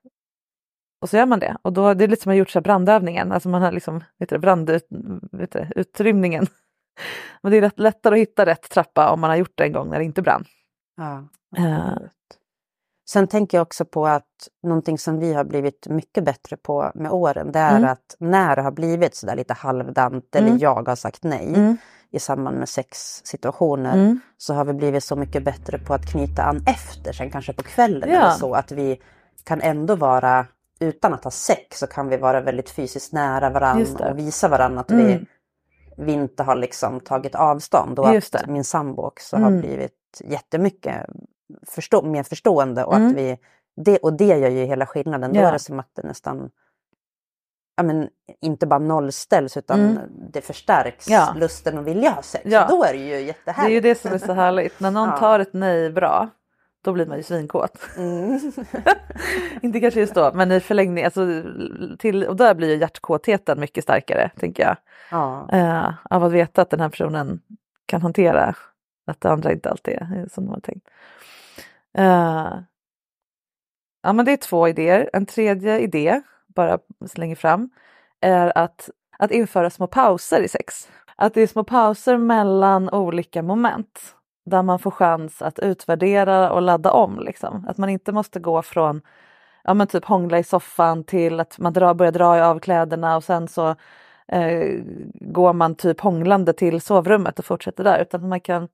[1.01, 1.57] Och så gör man det.
[1.63, 4.05] Och då, det är lite som att man gjort så brandövningen, alltså man har liksom,
[4.19, 6.47] vet du, brandutrymningen.
[7.43, 9.73] Men det är rätt, lättare att hitta rätt trappa om man har gjort det en
[9.73, 10.45] gång när det inte brann.
[10.97, 11.25] Ja.
[11.65, 11.97] Eh,
[13.09, 17.11] Sen tänker jag också på att någonting som vi har blivit mycket bättre på med
[17.11, 17.91] åren det är Mm.
[17.91, 20.59] att när det har blivit sådär lite halvdant eller Mm.
[20.59, 21.77] jag har sagt nej Mm.
[22.11, 24.21] i samband med sexsituationer Mm.
[24.37, 27.63] så har vi blivit så mycket bättre på att knyta an efter sen kanske på
[27.63, 28.17] kvällen Ja.
[28.21, 29.01] eller så att vi
[29.45, 30.47] kan ändå vara
[30.81, 34.81] utan att ha sex så kan vi vara väldigt fysiskt nära varandra och visa varandra
[34.81, 35.07] att Mm.
[35.07, 35.27] vi,
[35.97, 39.53] vi inte har liksom tagit avstånd och att min sambo också Mm.
[39.55, 41.07] har blivit jättemycket
[41.67, 43.09] förstå, mer förstående och Mm.
[43.11, 43.39] att vi
[43.77, 45.33] det, och det gör ju hela skillnaden.
[45.33, 45.49] Då Ja.
[45.49, 46.51] är det som att det nästan
[47.77, 48.09] ja, men,
[48.41, 49.99] inte bara nollställs utan Mm.
[50.33, 51.35] det förstärks Ja.
[51.37, 52.45] lusten och vilja ha sex.
[52.47, 52.67] Ja.
[52.71, 53.75] Då är det ju det är jättehärligt.
[53.77, 54.81] ju det som är så härligt.
[54.81, 55.17] När någon Ja.
[55.19, 56.29] tar ett nej bra,
[56.83, 57.79] då blir man ju svinkåt.
[57.97, 58.53] Mm.
[59.63, 61.43] inte kanske just då, men i förlängning, alltså,
[61.99, 64.77] till, och där blir ju hjärtkåtheten mycket starkare, tänker jag.
[65.11, 65.49] ja.
[65.53, 67.41] Eh, av att veta att den här personen
[67.87, 68.55] kan hantera
[69.07, 70.89] att det andra inte alltid är som de har tänkt.
[71.99, 72.59] Eh,
[74.03, 75.11] ja men det är två idéer.
[75.13, 77.71] En tredje idé, bara slänger fram,
[78.21, 80.89] är att, att införa små pauser i sex.
[81.17, 86.63] Att det är små pauser mellan olika moment där man får chans att utvärdera och
[86.63, 87.21] ladda om.
[87.21, 87.67] Liksom.
[87.69, 89.03] Att man inte måste gå från
[89.65, 93.17] ja, men typ hångla i soffan till att man drar, börjar dra i av kläderna
[93.17, 93.77] och sen så
[94.29, 94.81] eh,
[95.15, 98.69] går man typ hånglande till sovrummet och fortsätter där utan man kan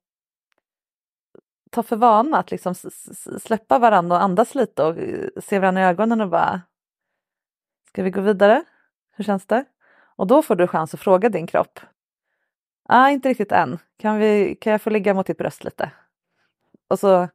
[1.70, 2.74] ta för vana att liksom
[3.40, 6.62] släppa varandra och andas lite och eh, se varandra i ögonen och bara
[7.88, 8.64] Ska vi gå vidare?
[9.12, 9.64] Hur känns det?
[10.16, 11.80] Och då får du chans att fråga din kropp.
[12.88, 13.78] Ah, inte riktigt än.
[13.98, 15.90] Kan, vi, kan jag få ligga mot ditt bröst lite?
[16.88, 17.28] Och så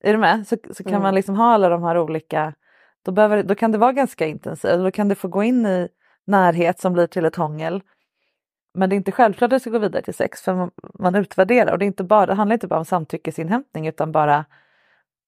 [0.00, 0.48] är du med?
[0.48, 1.02] Så, så kan Mm.
[1.02, 2.54] man liksom ha alla de här olika
[3.02, 4.78] då, behöver, då kan det vara ganska intensivt.
[4.78, 5.88] Då kan det få gå in i
[6.26, 7.82] närhet som blir till ett hångel.
[8.74, 11.14] Men det är inte självklart att det ska gå vidare till sex för man, man
[11.14, 14.44] utvärderar och det, är inte bara, det handlar inte bara om samtyckesinhämtning utan bara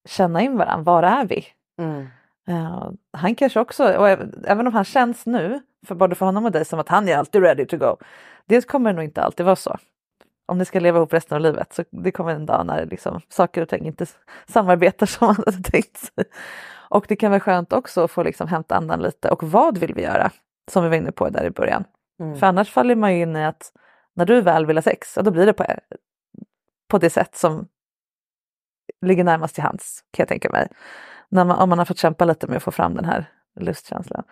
[0.08, 0.82] känna in varandra.
[0.92, 1.44] Var är vi?
[1.78, 2.06] Mm.
[2.48, 6.44] Eh, han kanske också, och även även om han känns nu, för både för honom
[6.44, 7.96] och dig, som att han är alltid ready to go.
[8.50, 9.76] Det kommer nog inte alltid vara så.
[10.46, 13.20] Om ni ska leva ihop resten av livet så det kommer en dag när liksom,
[13.28, 14.06] saker och ting inte
[14.46, 16.24] samarbetar som man hade tänkt sig.
[16.90, 19.30] Och det kan vara skönt också att få liksom hämta andan lite.
[19.30, 20.30] Och vad vill vi göra?
[20.70, 21.84] Som vi var inne på där i början.
[22.20, 22.36] Mm.
[22.36, 23.72] För annars faller man ju in i att
[24.14, 25.64] när du väl vill ha sex, ja, då blir det på,
[26.88, 27.68] på det sätt som
[29.06, 30.68] ligger närmast till hands, kan jag tänka mig.
[31.28, 33.24] När man, om man har fått kämpa lite med att få fram den här
[33.60, 34.22] lustkänslan.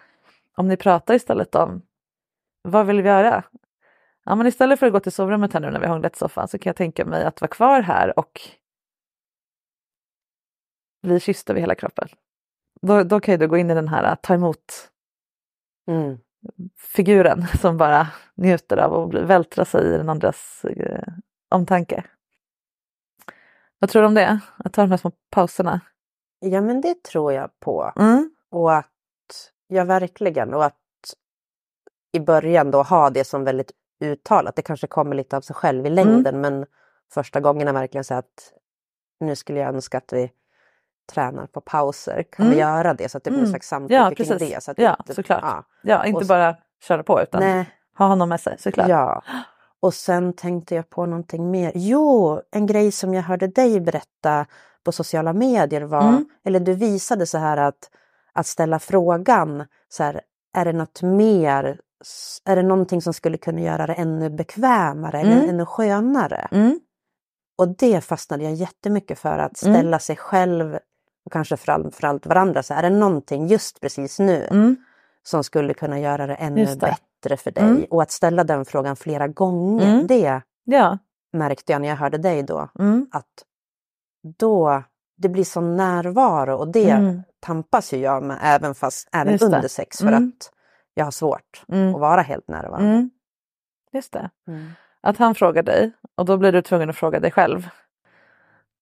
[0.56, 1.82] Om ni pratar istället om
[2.62, 3.44] vad vill vi göra?
[4.28, 6.18] Ja, men istället för att gå till sovrummet här nu när vi har hånglat i
[6.18, 8.40] soffan så kan jag tänka mig att vara kvar här och
[11.02, 12.08] bli kysst över hela kroppen.
[12.80, 14.90] Då, då kan ju du gå in i den här att ta emot
[15.86, 16.18] Mm.
[16.76, 21.08] figuren som bara njuter av att vältra sig i den andras eh,
[21.48, 22.04] omtanke.
[23.78, 24.40] Vad tror du om det?
[24.56, 25.80] Att ta de här små pauserna?
[26.38, 27.92] Ja men det tror jag på.
[27.96, 28.34] Mm.
[28.50, 30.74] Och att, ja verkligen, och att
[32.12, 34.56] i början då ha det som väldigt uttalat.
[34.56, 36.66] Det kanske kommer lite av sig själv i längden men
[37.12, 38.52] första gångerna verkligen säga att
[39.20, 40.30] nu skulle jag önska att vi
[41.12, 42.24] tränar på pauser.
[42.32, 42.58] Kan vi Mm.
[42.58, 43.50] göra det så att det blir Mm.
[43.50, 44.50] slags samtycke Ja, kring precis.
[44.54, 44.62] det?
[44.62, 45.40] Så att Ja, inte- såklart.
[45.42, 48.88] Ja, Ja, inte Och s- bara köra på utan nej, ha honom med sig såklart.
[48.88, 49.22] ja.
[49.80, 51.72] Och sen tänkte jag på någonting mer.
[51.74, 54.46] Jo, en grej som jag hörde dig berätta
[54.84, 56.24] på sociala medier var, Mm.
[56.44, 57.90] eller du visade så här att,
[58.32, 60.20] att ställa frågan, så här,
[60.60, 61.80] är det något mer,
[62.44, 65.48] är det någonting som skulle kunna göra det ännu bekvämare eller Mm.
[65.48, 66.48] ännu skönare?
[66.50, 66.80] Mm.
[67.58, 69.74] Och det fastnade jag jättemycket för, att Mm.
[69.74, 70.78] ställa sig själv
[71.26, 74.76] och kanske framförallt varandra, så är det någonting just precis nu Mm.
[75.22, 76.76] som skulle kunna göra det ännu det.
[76.76, 77.64] bättre för dig?
[77.64, 77.84] Mm.
[77.90, 80.06] Och att ställa den frågan flera gånger, Mm.
[80.06, 80.98] det Ja.
[81.32, 82.68] märkte jag när jag hörde dig då.
[82.78, 83.06] Mm.
[83.12, 83.44] Att
[84.38, 84.82] då,
[85.16, 87.22] det blir sån närvaro och det Mm.
[87.40, 89.56] Tampas ju jag med även, fast, även Just det.
[89.56, 90.28] under sex för Mm.
[90.38, 90.50] att
[90.94, 91.94] jag har svårt Mm.
[91.94, 92.88] att vara helt närvarande.
[92.88, 93.10] Mm.
[93.92, 94.30] Just det.
[94.48, 94.70] Mm.
[95.00, 97.68] Att han frågar dig och då blir du tvungen att fråga dig själv.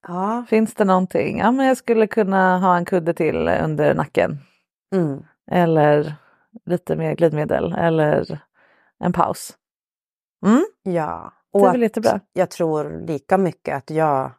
[0.09, 0.45] Ja.
[0.49, 1.39] Finns det någonting?
[1.39, 4.39] Ja, men jag skulle kunna ha en kudde till under nacken.
[4.95, 5.23] Mm.
[5.51, 6.15] Eller
[6.65, 8.39] lite mer glidmedel eller
[8.99, 9.57] en paus.
[10.47, 11.33] Mm, ja.
[11.53, 12.21] det är Och väl jättebra.
[12.33, 14.31] jag tror lika mycket att jag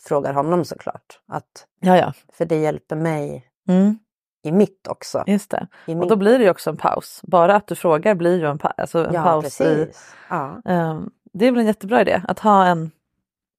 [0.00, 1.20] frågar honom såklart.
[1.28, 2.12] Att, Ja, ja.
[2.32, 3.98] för det hjälper mig Mm,
[4.42, 5.24] i mitt också.
[5.26, 5.66] Just det.
[5.86, 7.20] I Och min- då blir det ju också en paus.
[7.22, 9.60] Bara att du frågar blir ju en, pa- alltså en ja, paus.
[9.60, 10.14] I, precis.
[10.30, 10.62] Ja.
[10.64, 12.90] Ehm, det är väl en jättebra idé att ha en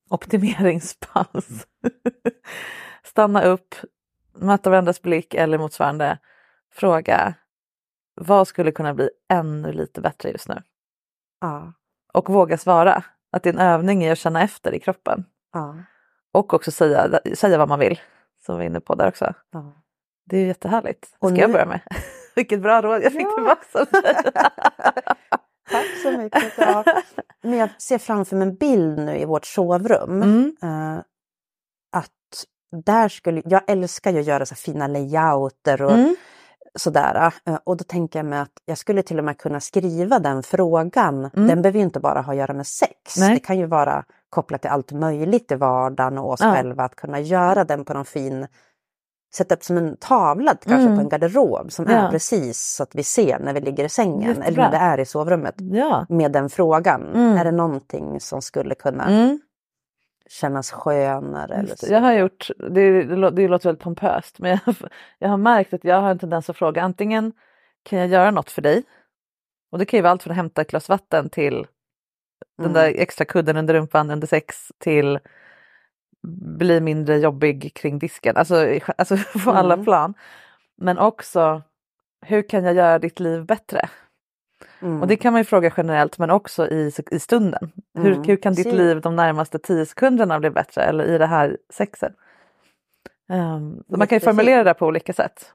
[0.10, 1.48] optimeringspaus.
[3.04, 3.76] Stanna upp,
[4.34, 6.18] möta varandras blick eller motsvarande.
[6.74, 7.34] Fråga
[8.22, 10.62] vad skulle kunna bli ännu lite bättre just nu?
[11.42, 11.74] Ja.
[12.14, 13.04] Och våga svara.
[13.32, 15.26] Att det är en övning i att känna efter i kroppen.
[15.54, 15.76] Ja.
[16.32, 18.00] Och också säga, säga vad man vill.
[18.46, 19.34] Som vi var inne på där också.
[19.52, 19.74] Ja.
[20.30, 21.06] Det är jättehärligt.
[21.08, 21.80] Ska jag nu- börja med.
[22.36, 23.36] Vilket bra råd jag fick Ja.
[23.36, 23.86] tillbaka.
[25.72, 26.54] Tack så mycket.
[26.58, 26.84] Ja.
[27.44, 30.22] Men jag ser framför mig en bild nu i vårt sovrum.
[30.22, 30.56] Mm.
[30.64, 30.98] eh,
[31.98, 32.12] att
[32.86, 36.16] där skulle, jag älskar ju att göra så fina layouter och Mm.
[36.80, 37.34] sådär.
[37.46, 40.44] eh, Och då tänker jag mig att jag skulle till och med kunna skriva den
[40.44, 41.26] frågan.
[41.26, 41.48] Mm.
[41.48, 43.18] Den behöver ju inte bara ha att göra med sex.
[43.18, 43.34] Nej.
[43.34, 46.54] Det kan ju vara kopplat till allt möjligt i vardagen och oss Ja.
[46.54, 46.84] själva.
[46.84, 48.48] Att kunna göra den på någon fin
[49.36, 50.96] Sätta upp som en tavla kanske Mm.
[50.96, 51.92] på en garderob som Ja.
[51.92, 54.64] är precis så att vi ser när vi ligger i sängen eller Jättebra.
[54.64, 56.06] när det är i sovrummet Ja.
[56.10, 57.02] med den frågan.
[57.16, 57.38] Mm.
[57.38, 59.40] Är det någonting som skulle kunna Mm.
[60.30, 61.56] kännas skönare?
[61.56, 61.94] Eller så?
[61.94, 64.76] Jag har gjort, det, det låter väldigt pompöst, men jag,
[65.20, 67.34] jag har märkt att jag har en tendens att fråga antingen
[67.84, 68.84] kan jag göra något för dig?
[69.72, 71.54] Och det kan ju vara allt från att hämta ett glas vatten till
[72.58, 72.74] den Mm.
[72.74, 75.20] där extra kudden under rumpan under sex till
[76.58, 78.38] bli mindre jobbig kring disken.
[78.38, 79.86] Alltså, alltså på alla Mm.
[79.86, 80.14] plan.
[80.78, 81.62] Men också
[82.26, 83.90] hur kan jag göra ditt liv bättre?
[84.82, 85.02] Mm.
[85.02, 87.72] Och det kan man ju fråga generellt men också i, i stunden.
[87.94, 88.80] Hur, Mm, hur kan ditt precis.
[88.80, 92.14] liv de närmaste tio sekunderna bli bättre eller i det här sexet?
[93.30, 95.54] Um, man kan ju formulera det på olika sätt.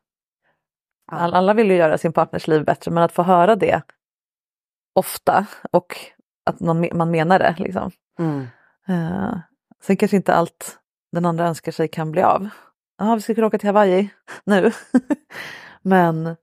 [1.12, 3.82] All, alla vill ju göra sin partners liv bättre men att få höra det
[4.94, 5.96] ofta och
[6.50, 7.54] att man, man menar det.
[7.58, 7.90] Liksom.
[8.88, 9.38] Uh,
[9.82, 10.78] sen kanske inte allt
[11.12, 12.48] den andra önskar sig kan bli av.
[12.98, 14.10] Ja, vi ska kunna åka till Hawaii
[14.44, 14.72] nu.
[15.82, 16.36] men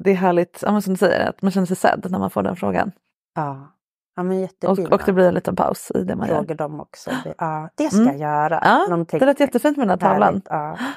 [0.00, 2.30] det är härligt, ja, men som du säger, att man känner sig sedd när man
[2.30, 2.92] får den frågan.
[3.34, 3.72] Ja.
[4.16, 6.34] ja, men Och, och det blir en liten paus i det man gör.
[6.36, 7.10] frågor de också.
[7.24, 8.18] Det, ja, det ska Mm.
[8.18, 8.60] jag göra.
[8.64, 10.42] Ja, Någonting Det lät jättefint med den här tavlan.
[10.44, 10.78] Ja.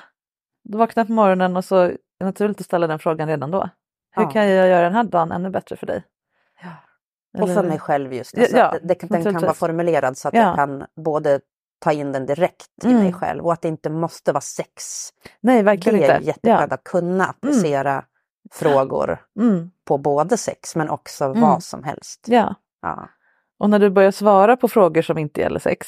[0.69, 3.69] Du vaknar på morgonen och så är det naturligt att ställa den frågan redan då.
[4.15, 4.29] Hur Ja.
[4.31, 6.03] kan jag göra den här dagen ännu bättre för dig?
[7.37, 8.49] Och för mig själv just Ja, det.
[8.49, 10.41] Så ja, det, det kan, den kan vara formulerad så att Ja.
[10.41, 11.39] jag kan både
[11.79, 13.03] ta in den direkt i Mm.
[13.03, 14.73] mig själv och att det inte måste vara sex.
[15.41, 16.27] Nej, Det verkligen är inte.
[16.27, 18.03] jätteskönt att kunna applicera
[18.51, 19.41] frågor Ja.
[19.43, 21.41] Mm, på både sex men också Mm.
[21.41, 22.25] vad som helst.
[22.27, 22.55] ja.
[22.81, 23.09] Ja.
[23.59, 25.87] Och när du börjar svara på frågor som inte gäller sex,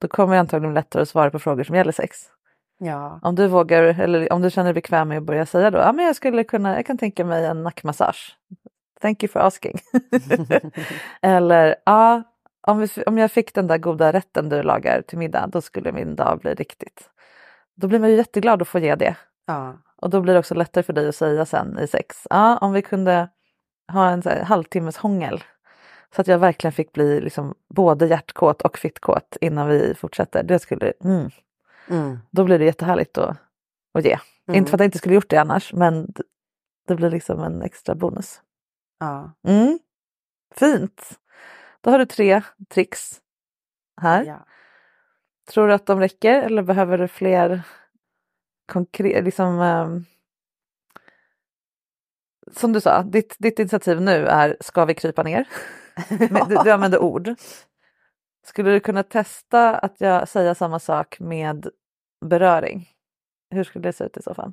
[0.00, 2.18] då kommer det antagligen lättare att svara på frågor som gäller sex.
[2.78, 3.20] Ja.
[3.22, 5.92] Om du vågar, eller om du känner dig bekväm med att börja säga då, ja
[5.92, 8.36] men jag skulle kunna, jag kan tänka mig en nackmassage.
[9.00, 9.78] Thank you for asking.
[11.22, 12.22] eller ja,
[12.62, 15.92] om, vi, om jag fick den där goda rätten du lagar till middag, då skulle
[15.92, 17.10] min dag bli riktigt.
[17.74, 19.16] Då blir man ju jätteglad att få ge det.
[19.46, 19.74] ja.
[19.96, 22.72] Och då blir det också lättare för dig att säga sen i sex, ja om
[22.72, 23.28] vi kunde
[23.92, 25.44] ha en här, halvtimmes hångel.
[26.14, 30.42] Så att jag verkligen fick bli liksom både hjärtkåt och fittkåt innan vi fortsätter.
[30.42, 31.30] Det skulle, mm,
[31.88, 32.18] Mm.
[32.30, 33.36] då blir det jättehärligt att,
[33.94, 34.18] att ge.
[34.48, 34.58] Mm.
[34.58, 36.12] Inte för att jag inte skulle gjort det annars, men
[36.88, 38.40] det blir liksom en extra bonus.
[39.00, 39.32] Ja.
[39.48, 39.78] Mm.
[40.54, 41.18] Fint!
[41.82, 43.20] Då har du tre tricks
[44.00, 44.24] här.
[44.24, 44.46] Ja.
[45.50, 47.62] Tror du att de räcker eller behöver du fler
[48.72, 50.04] konkret, liksom ehm,
[52.52, 55.48] som du sa, ditt, ditt initiativ nu är ska vi krypa ner?
[56.48, 57.28] Du, du använder ord.
[58.46, 61.68] Skulle du kunna testa att jag säga samma sak med
[62.24, 62.88] beröring?
[63.50, 64.52] Hur skulle det se ut i så fall?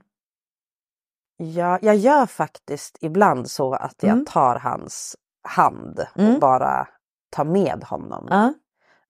[1.37, 4.25] Ja, jag gör faktiskt ibland så att jag Mm.
[4.25, 6.33] tar hans hand Mm.
[6.33, 6.87] och bara
[7.29, 8.27] tar med honom.
[8.29, 8.53] Ja,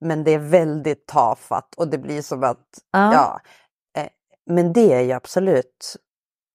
[0.00, 3.40] Men det är väldigt tafatt och det blir som att, ja, ja.
[4.02, 4.08] Eh,
[4.46, 5.96] men det är ju absolut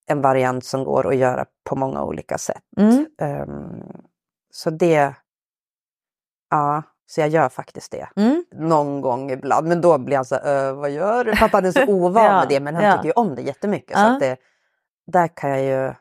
[0.07, 2.63] en variant som går att göra på många olika sätt.
[2.77, 3.05] Mm.
[3.21, 3.83] Ehm,
[4.53, 5.13] så det,
[6.49, 8.07] ja, så jag gör faktiskt det.
[8.15, 8.45] Mm.
[8.55, 11.35] Någon gång ibland, men då blir han så här, "Äh, vad gör du?
[11.35, 12.91] För att han är så ovan Ja, med det, men han ja.
[12.91, 13.97] tycker ju om det jättemycket.
[13.97, 14.13] Så Ja.
[14.13, 14.37] att det,
[15.11, 15.93] där kan jag ju,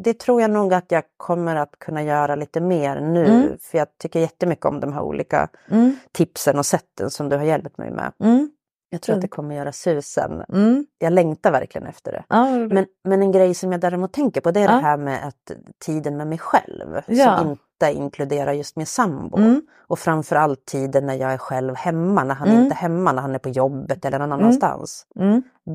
[0.00, 3.24] det tror jag nog att jag kommer att kunna göra lite mer nu.
[3.26, 3.58] Mm.
[3.60, 5.96] För jag tycker jättemycket om de här olika Mm.
[6.12, 8.12] tipsen och sätten som du har hjälpt mig med.
[8.24, 8.50] Mm.
[8.90, 10.44] Jag tror att det kommer göra susen.
[10.48, 10.86] Mm.
[10.98, 12.24] Jag längtar verkligen efter det.
[12.28, 12.50] Ja.
[12.50, 14.70] Men, men en grej som jag däremot tänker på det är Ja.
[14.70, 15.52] det här med att
[15.84, 17.38] tiden med mig själv Ja.
[17.38, 19.36] som inte inkluderar just min sambo.
[19.38, 19.62] Mm.
[19.86, 22.62] Och framförallt tiden när jag är själv hemma, när han Mm.
[22.62, 24.40] inte är hemma, när han är på jobbet eller någon Mm.
[24.40, 25.06] annanstans.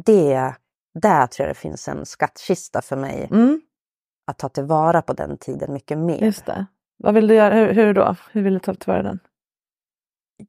[0.05, 0.53] Det,
[1.01, 3.27] där tror jag det finns en skattkista för mig.
[4.27, 6.17] Att ta tillvara på den tiden mycket mer.
[6.23, 6.65] Just det.
[6.97, 7.53] Vad vill du göra?
[7.53, 8.15] Hur, hur då?
[8.31, 9.19] Hur vill du ta tillvara den?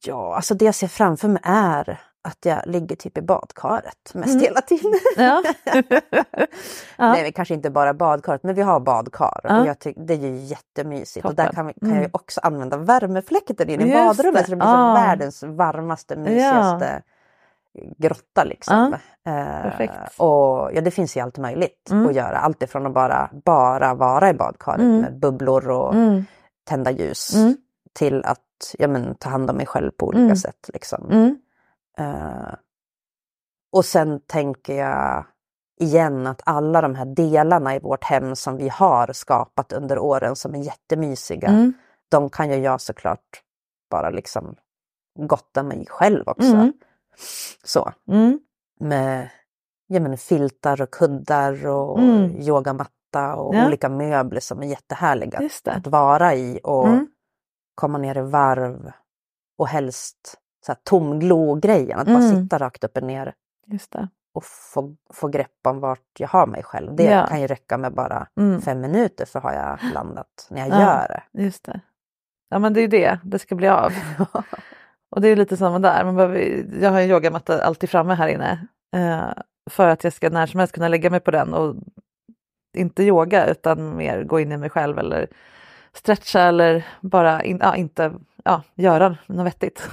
[0.02, 4.28] Ja, alltså det jag ser framför mig är att jag ligger typ i badkaret mest
[4.34, 4.40] Mm.
[4.40, 4.92] hela tiden.
[5.16, 5.42] Ja.
[7.00, 7.12] Ja.
[7.12, 9.40] Nej, kanske inte bara badkaret, men vi har badkar.
[9.44, 9.60] Ja.
[9.60, 11.26] Och jag tycker det är ju jättemysigt.
[11.26, 11.54] Och där Toppen.
[11.56, 12.10] kan, vi, kan jag Mm.
[12.12, 14.40] också använda värmefläkten in i Just badrummet.
[14.40, 14.44] det.
[14.44, 14.94] Så det blir Ah.
[14.94, 17.02] världens varmaste, mysigaste
[17.98, 18.92] grotta liksom.
[19.26, 19.94] Eh, Perfekt.
[20.18, 22.06] och ja, det finns ju allt möjligt Mm.
[22.06, 22.38] att göra.
[22.38, 25.00] Allt ifrån att bara, bara vara i badkaret Mm.
[25.00, 26.24] med bubblor och Mm.
[26.68, 27.34] tända ljus.
[27.34, 27.56] Mm.
[27.94, 30.36] Till att ja, men, ta hand om mig själv på olika Mm.
[30.36, 30.70] sätt.
[30.72, 31.10] Liksom.
[31.10, 31.38] Mm.
[31.98, 32.54] Eh,
[33.72, 35.24] och sen tänker jag
[35.80, 40.36] igen att alla de här delarna i vårt hem som vi har skapat under åren
[40.36, 41.72] som är jättemysiga,
[42.08, 43.42] de kan ju jag såklart
[43.90, 44.54] bara liksom
[45.18, 46.54] gotta mig själv också.
[46.54, 46.72] Mm.
[47.64, 48.40] Så Mm.
[48.80, 49.28] med
[49.86, 52.40] ja, men, filtar och kuddar och Mm.
[52.40, 53.66] yogamatta och Ja.
[53.66, 57.06] olika möbler som är jättehärliga att vara i och Mm.
[57.74, 58.92] komma ner i varv
[59.58, 62.42] och helst så här tomglo-grejen, att bara Mm.
[62.44, 63.34] sitta rakt upp och ner
[64.34, 66.94] och få, få grepp om vart jag har mig själv.
[66.96, 67.26] Det Ja.
[67.26, 68.60] kan ju räcka med bara Mm.
[68.62, 70.80] fem minuter så har jag landat när jag Ja.
[70.80, 71.42] gör det.
[71.42, 71.80] Just det.
[72.48, 73.92] Ja men det är ju det, det ska bli av.
[75.10, 78.28] Och det är lite samma där, man behöver, jag har en yogamatta alltid framme här
[78.28, 78.66] inne.
[78.96, 81.76] Eh, för att jag ska när som helst kunna lägga mig på den och
[82.76, 85.26] inte yoga utan mer gå in i mig själv eller
[85.92, 88.12] stretcha eller bara in, ja, inte
[88.44, 89.88] ja, göra något vettigt.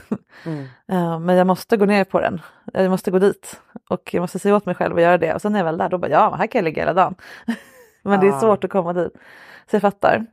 [0.45, 0.65] Mm.
[0.87, 2.41] Eh, men jag måste gå ner på den,
[2.73, 5.41] jag måste gå dit och jag måste säga åt mig själv att göra det och
[5.41, 7.15] sen när jag väl där då bara ja, här kan jag ligga hela dagen.
[8.03, 8.39] men det är Ja.
[8.39, 9.13] svårt att komma dit.
[9.69, 10.25] Så jag fattar.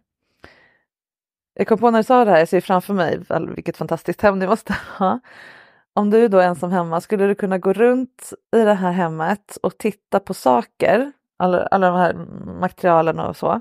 [1.54, 3.20] Jag kom på när du sa det här, jag ser framför mig
[3.54, 5.20] vilket fantastiskt hem du måste ha.
[5.94, 9.58] Om du då är ensam hemma, skulle du kunna gå runt i det här hemmet
[9.62, 12.14] och titta på saker, alla, alla de här
[12.60, 13.60] materialen och så,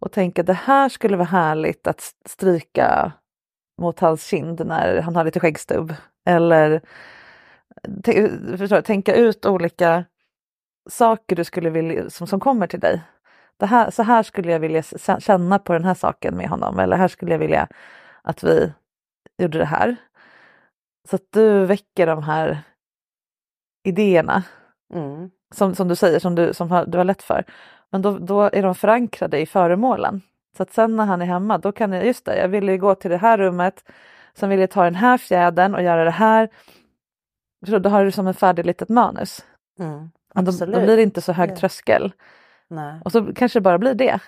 [0.00, 3.12] och tänka det här skulle vara härligt att stryka
[3.80, 5.94] mot hans kind när han har lite skäggstubb.
[6.26, 6.80] Eller
[8.56, 10.04] förstår, tänka ut olika
[10.90, 13.02] saker du skulle vilja, som, som kommer till dig.
[13.60, 14.82] Det här, så här skulle jag vilja
[15.18, 17.68] känna på den här saken med honom eller här skulle jag vilja
[18.22, 18.72] att vi
[19.42, 19.96] gjorde det här.
[21.08, 22.58] Så att du väcker de här
[23.84, 24.42] idéerna
[24.94, 25.30] Mm.
[25.54, 27.44] som, som du säger, som, du, som har, du har lätt för.
[27.90, 30.20] Men då, då är de förankrade i föremålen.
[30.56, 32.78] Så att sen när han är hemma, då kan jag, just det, jag vill ju
[32.78, 33.84] gå till det här rummet,
[34.34, 36.48] sen vill jag ta den här fjädern och göra det här.
[37.66, 39.44] Så då har du som en färdig litet manus.
[39.78, 40.10] Mm.
[40.34, 40.74] Och Då, Absolut.
[40.74, 41.56] då blir det inte så hög Ja.
[41.56, 42.12] tröskel.
[42.70, 43.00] Nej.
[43.04, 44.20] Och så kanske det bara blir det.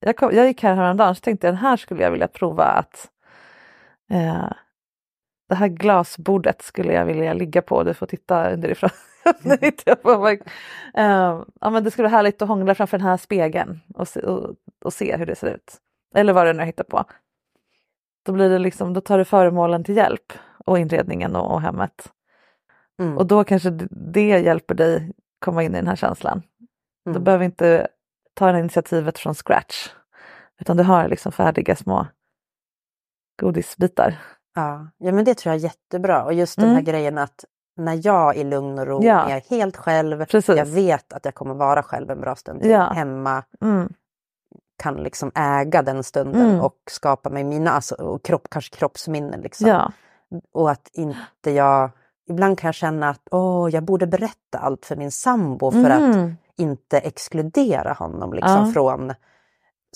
[0.00, 2.64] Jag, kom, jag gick här häromdagen så tänkte jag den här skulle jag vilja prova
[2.64, 3.10] att
[4.10, 4.52] eh,
[5.48, 7.82] det här glasbordet skulle jag vilja ligga på.
[7.82, 8.90] Du får titta underifrån.
[10.94, 14.20] Eh, ja, men det skulle vara härligt att hångla framför den här spegeln och se,
[14.20, 14.54] och,
[14.84, 15.76] och se hur det ser ut.
[16.14, 17.04] Eller vad du nu hittar på.
[18.24, 20.32] Då, blir det liksom, då tar du föremålen till hjälp
[20.64, 22.12] och inredningen och, och hemmet.
[22.98, 23.18] Mm.
[23.18, 26.42] Och då kanske det hjälper dig komma in i den här känslan.
[27.08, 27.24] Du Mm.
[27.24, 27.88] behöver inte
[28.34, 29.88] ta det initiativet från scratch.
[30.60, 32.06] Utan du har liksom färdiga små
[33.40, 34.18] godisbitar.
[34.54, 34.86] Ja.
[34.98, 36.24] ja, men det tror jag är jättebra.
[36.24, 36.84] Och just den här Mm.
[36.84, 37.44] grejen att
[37.76, 39.28] när jag i lugn och ro Ja.
[39.30, 40.56] är helt själv, Precis.
[40.56, 42.82] jag vet att jag kommer vara själv en bra stund Ja.
[42.92, 43.92] hemma, Mm.
[44.82, 46.60] kan liksom äga den stunden Mm.
[46.60, 49.40] och skapa mig mina, alltså, och kropp, kanske kroppsminnen.
[49.40, 49.68] Liksom.
[49.68, 49.92] Ja,
[50.52, 51.90] Och att inte jag,
[52.28, 56.00] ibland kan jag känna att åh, jag borde berätta allt för min sambo för att
[56.14, 56.36] Mm.
[56.58, 58.72] Inte exkludera honom liksom, Ja.
[58.72, 59.12] från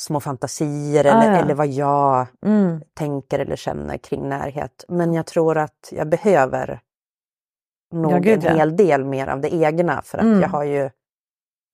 [0.01, 1.39] små fantasier Ah, eller, ja.
[1.39, 2.83] eller vad jag Mm.
[2.95, 4.85] tänker eller känner kring närhet.
[4.89, 6.81] Men jag tror att jag behöver
[7.93, 8.59] nog Ja, gud, en ja.
[8.59, 10.41] hel del mer av det egna för att Mm.
[10.41, 10.91] jag har ju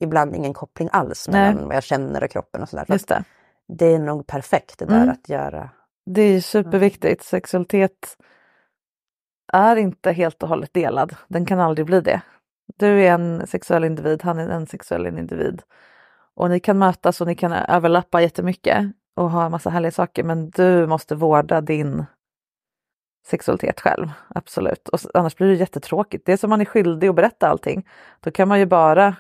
[0.01, 1.53] ibland ingen koppling alls Nej.
[1.53, 2.85] mellan vad jag känner och kroppen och sådär.
[2.87, 3.25] Så just det.
[3.69, 5.09] det är nog perfekt det där Mm.
[5.09, 5.71] att göra.
[6.07, 7.25] Det är superviktigt.
[7.25, 8.17] Sexualitet
[9.53, 11.15] är inte helt och hållet delad.
[11.29, 12.21] Den kan aldrig bli det.
[12.77, 15.63] Du är en sexuell individ, han är en sexuell individ.
[16.35, 20.51] Och ni kan mötas och ni kan överlappa jättemycket och ha massa härliga saker men
[20.51, 22.05] du måste vårda din
[23.27, 24.11] sexualitet själv.
[24.29, 24.89] Absolut.
[24.89, 26.27] Och annars blir det jättetråkigt.
[26.27, 27.87] Det är som man är skyldig att berätta allting.
[28.21, 29.17] Då kan man ju bara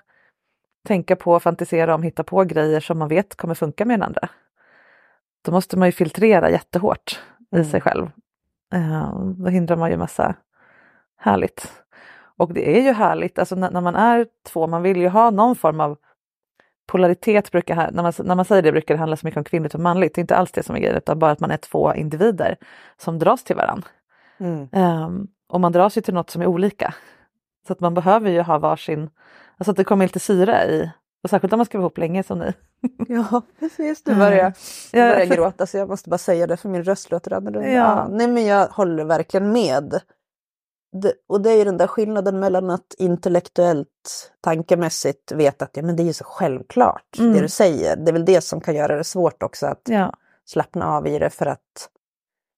[0.87, 4.29] tänka på, fantisera om, hitta på grejer som man vet kommer funka med den andra.
[5.45, 7.21] Då måste man ju filtrera jättehårt
[7.53, 7.69] i Mm.
[7.69, 8.11] sig själv.
[8.75, 10.35] Eh, då hindrar man ju massa
[11.17, 11.73] härligt.
[12.39, 15.31] Och det är ju härligt, alltså när, när man är två, man vill ju ha
[15.31, 15.97] någon form av
[16.87, 19.75] polaritet, brukar, när, man, när man säger det brukar det handla så mycket om kvinnligt
[19.75, 21.57] och manligt, det är inte alls det som är grejen, utan bara att man är
[21.57, 22.57] två individer
[22.97, 23.89] som dras till varandra.
[24.41, 24.69] Mm.
[24.73, 26.95] Ehm, och man dras ju till något som är olika.
[27.67, 29.11] Så att man behöver ju ha varsin,
[29.59, 30.91] alltså att det kommer lite syra i,
[31.23, 32.53] och särskilt om man ska vara ihop länge som ni.
[33.09, 34.07] Ja, precis.
[34.07, 34.25] Nu Mm.
[34.27, 34.53] börjar jag,
[34.93, 37.69] börjar jag för- gråta så jag måste bara säga det för min röst låter annorlunda.
[37.69, 37.75] Ja.
[37.75, 38.09] Ja.
[38.11, 40.01] Nej men jag håller verkligen med.
[41.29, 45.97] Och det är ju den där skillnaden mellan att intellektuellt, tankemässigt veta att ja, men
[45.97, 47.33] det är ju så självklart Mm.
[47.33, 47.97] det du säger.
[47.97, 50.13] Det är väl det som kan göra det svårt också att Ja.
[50.45, 51.89] slappna av i det för att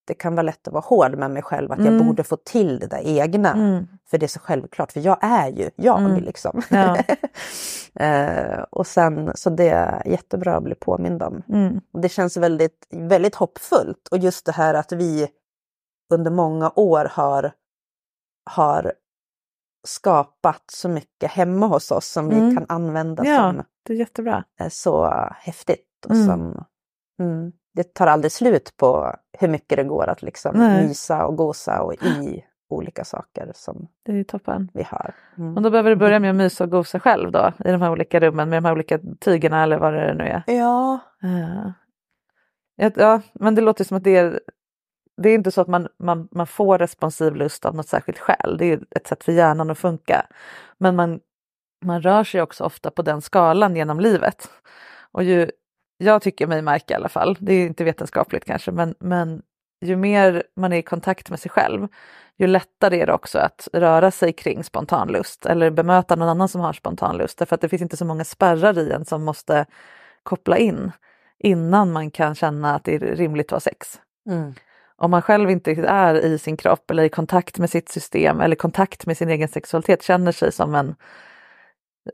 [0.06, 2.06] det kan vara lätt att vara hård med mig själv, att jag Mm.
[2.06, 3.52] borde få till det där egna.
[3.52, 3.86] Mm.
[4.10, 6.24] För det är så självklart, för jag är ju jag Mm.
[6.24, 6.62] liksom.
[6.70, 6.96] Ja.
[8.04, 11.42] eh, och sen, så det är jättebra att bli påmind om.
[11.48, 11.80] Mm.
[11.92, 14.08] Och det känns väldigt, väldigt hoppfullt.
[14.10, 15.28] Och just det här att vi
[16.12, 17.52] under många år har,
[18.50, 18.92] har
[19.86, 22.56] skapat så mycket hemma hos oss som vi Mm.
[22.56, 23.36] kan använda Ja.
[23.38, 24.44] som Det är jättebra.
[24.58, 25.86] är så häftigt.
[26.08, 26.26] Och Mm.
[26.26, 26.64] som,
[27.20, 30.86] mm, det tar aldrig slut på hur mycket det går att liksom Nej.
[30.88, 34.70] mysa och gosa och i olika saker som Det är toppen.
[34.74, 35.14] vi har.
[35.38, 35.56] Mm.
[35.56, 37.90] Och då behöver du börja med att mysa och gosa själv då i de här
[37.92, 40.42] olika rummen med de här olika tygerna eller vad det nu är.
[40.46, 40.98] Ja.
[41.20, 41.72] Ja.
[42.76, 44.40] Ja, Ja, men det låter som att det är
[45.22, 48.56] det är inte så att man, man, man får responsiv lust av något särskilt skäl.
[48.58, 50.26] Det är ett sätt för hjärnan att funka.
[50.78, 51.20] Men man,
[51.84, 54.50] man rör sig också ofta på den skalan genom livet.
[55.12, 55.50] Och ju,
[55.98, 59.42] jag tycker mig märka i alla fall, det är inte vetenskapligt kanske, men, men
[59.80, 61.88] ju mer man är i kontakt med sig själv,
[62.38, 66.48] ju lättare är det också att röra sig kring spontan lust eller bemöta någon annan
[66.48, 67.38] som har spontan lust.
[67.38, 69.66] Därför att det finns inte så många spärrar i en som måste
[70.22, 70.92] koppla in
[71.38, 74.00] innan man kan känna att det är rimligt att ha sex.
[74.30, 74.54] Mm.
[75.00, 78.56] Om man själv inte är i sin kropp eller i kontakt med sitt system eller
[78.56, 80.94] kontakt med sin egen sexualitet, känner sig som en,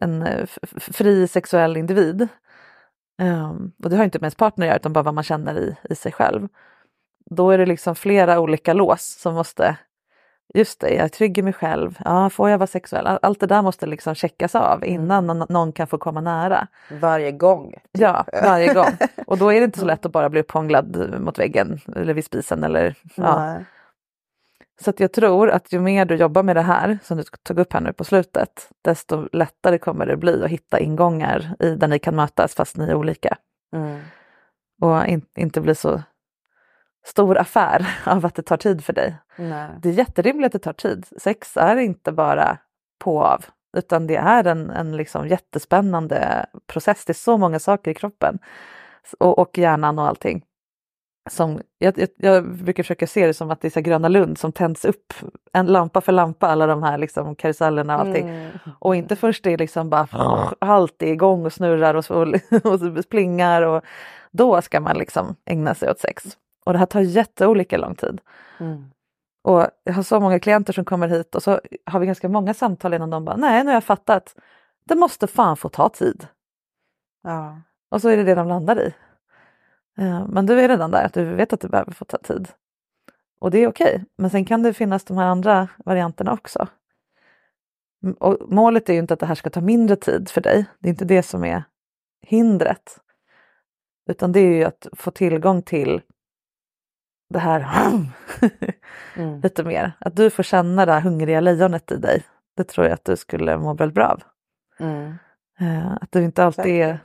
[0.01, 2.29] en eh, fri sexuell individ.
[3.23, 5.59] Um, och det har inte med ens partner att göra utan bara vad man känner
[5.59, 6.49] i, i sig själv.
[7.31, 9.77] Då är det liksom flera olika lås som måste,
[10.57, 13.07] just det, jag är trygg i mig själv, ja, får jag vara sexuell?
[13.07, 16.67] All- Allt det där måste liksom checkas av innan någon, någon kan få komma nära.
[17.01, 17.75] Varje gång.
[17.93, 18.97] Ja, varje gång.
[19.27, 22.25] Och då är det inte så lätt att bara bli upphånglad mot väggen eller vid
[22.25, 23.59] spisen eller ja.
[24.81, 27.73] Så jag tror att ju mer du jobbar med det här som du tog upp
[27.73, 31.99] här nu på slutet, desto lättare kommer det bli att hitta ingångar i där ni
[31.99, 33.37] kan mötas fast ni är olika.
[33.77, 34.01] Mm.
[34.83, 36.03] Och in, inte bli så
[37.07, 39.17] stor affär av att det tar tid för dig.
[39.37, 39.69] Nej.
[39.83, 41.07] Det är jätterimligt att det tar tid.
[41.19, 42.59] Sex är inte bara
[43.05, 43.45] på och av,
[43.77, 47.05] utan det är en, en liksom jättespännande process.
[47.05, 48.39] Det är så många saker i kroppen
[49.19, 50.45] och, och hjärnan och allting.
[51.31, 54.53] Som, jag, jag, jag brukar försöka se det som att det är Gröna Lund som
[54.53, 55.13] tänds upp
[55.53, 58.29] en lampa för lampa, alla de här liksom karusellerna och allting.
[58.29, 58.51] Mm.
[58.79, 60.09] Och inte först det är liksom bara
[60.59, 62.27] allt är igång och snurrar och, och,
[62.65, 63.85] och plingar och
[64.31, 66.37] då ska man liksom ägna sig åt sex.
[66.67, 68.21] Och det här tar jätteolika lång tid.
[68.59, 68.85] Mm.
[69.43, 72.55] Och jag har så många klienter som kommer hit och så har vi ganska många
[72.55, 74.37] samtal innan de bara, nej nu har jag fattat,
[74.85, 76.27] det måste fan få ta tid.
[77.23, 77.61] Ja.
[77.91, 78.95] Och så är det det de landar i.
[79.99, 82.49] Eh, Men du är redan där, att du vet att det behöver få ta tid.
[83.41, 86.69] Och det är okej, men sen kan det finnas de här andra varianterna också.
[88.19, 90.89] Och målet är ju inte att det här ska ta mindre tid för dig, det
[90.89, 91.63] är inte det som är
[92.23, 93.01] hindret.
[94.11, 96.03] Utan det är ju att få tillgång till
[97.29, 97.61] det här
[99.17, 99.41] Mm.
[99.41, 99.93] lite mer.
[100.01, 102.23] Att du får känna det här hungriga lejonet i dig.
[102.57, 104.23] Det tror jag att du skulle må väldigt bra av.
[104.81, 105.15] Mm.
[105.61, 106.99] Eh, Att du inte alltid är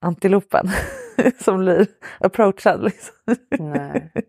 [0.00, 0.66] antilopen
[1.44, 1.86] som blir
[2.20, 2.82] approachad.
[2.84, 3.14] Liksom.
[3.58, 4.12] Nej.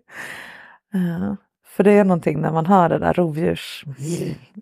[0.93, 1.33] Eh,
[1.65, 3.83] För det är någonting när man har det där rovdjurs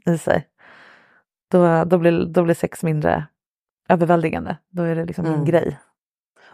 [0.06, 0.48] i sig.
[1.52, 3.26] Då, då, blir, då blir sex mindre
[3.90, 4.58] överväldigande.
[4.70, 5.46] Då är det liksom en Mm.
[5.46, 5.78] grej.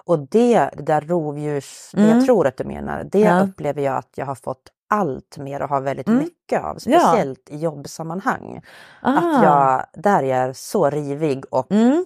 [0.05, 2.17] Och det, det där rovdjurs, det Mm.
[2.17, 3.41] jag tror att du menar, det Ja.
[3.43, 6.19] upplever jag att jag har fått allt mer och har väldigt Mm.
[6.19, 6.77] mycket av.
[6.85, 6.99] Ja.
[6.99, 8.61] Speciellt i jobbsammanhang.
[9.01, 9.17] Ah.
[9.17, 12.05] Att jag, där jag är så rivig och Mm.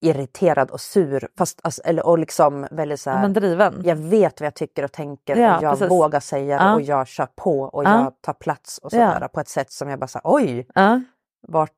[0.00, 1.28] irriterad och sur.
[1.38, 3.82] Fast, alltså, eller, och liksom väldigt så här, Men driven.
[3.84, 5.90] jag vet vad jag tycker och tänker Ja, och jag precis.
[5.90, 6.74] vågar säga det Ja.
[6.74, 8.02] och jag kör på och Ja.
[8.02, 9.12] jag tar plats och Ja.
[9.14, 11.00] sådär på ett sätt som jag bara säger oj, Ja.
[11.48, 11.70] vart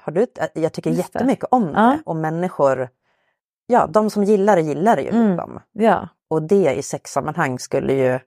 [0.00, 0.26] har du...
[0.54, 1.18] Jag tycker Just det.
[1.18, 1.98] jättemycket om det Ja.
[2.06, 2.88] och människor,
[3.66, 5.08] ja de som gillar det gillar det ju.
[5.08, 5.30] Mm.
[5.30, 5.60] Liksom.
[5.72, 8.18] ja, Och det i sexsammanhang skulle ju,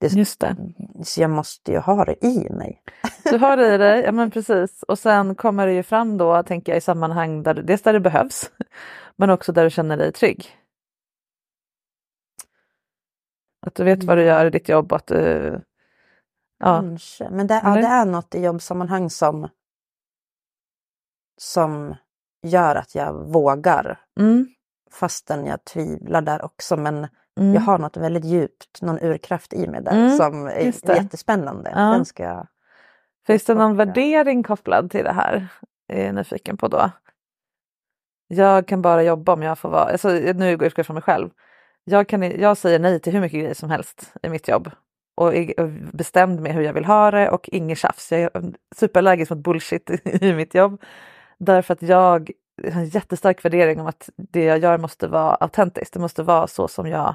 [0.00, 0.56] det, just det.
[1.04, 2.82] så jag måste ju ha det i mig.
[3.30, 4.82] Du har det i dig, ja men precis.
[4.82, 8.00] Och sen kommer det ju fram då, tänker jag, i sammanhang där, dels där det
[8.00, 8.50] behövs,
[9.16, 10.46] men också där du känner dig trygg.
[13.66, 15.60] Att du vet vad du gör i ditt jobb att du...
[16.58, 17.30] Ja, Kanske.
[17.30, 19.48] Men det, ja, det är något i jobbsammanhang som,
[21.40, 21.94] som
[22.42, 24.00] gör att jag vågar.
[24.20, 24.46] mm,
[24.94, 26.76] Fastän jag tvivlar där också.
[26.76, 26.96] Men
[27.40, 27.54] mm.
[27.54, 31.72] jag har något väldigt djupt, någon urkraft i mig där Mm, som är jättespännande.
[31.74, 31.80] Ja.
[31.80, 32.46] Den ska jag...
[33.26, 35.48] Finns det någon värdering kopplad till det här?
[35.88, 36.90] Är jag nyfiken på då.
[38.28, 41.30] Jag kan bara jobba om jag får vara, alltså, nu utgår jag från mig själv.
[41.84, 44.70] Jag, kan, jag säger nej till hur mycket grejer som helst i mitt jobb.
[45.14, 48.12] och är bestämd med hur jag vill ha det och inget tjafs.
[48.12, 50.82] Jag är superallergisk mot bullshit i mitt jobb.
[51.38, 52.30] Därför att jag
[52.62, 55.94] en jättestark värdering om att det jag gör måste vara autentiskt.
[55.94, 57.14] Det måste vara så som jag...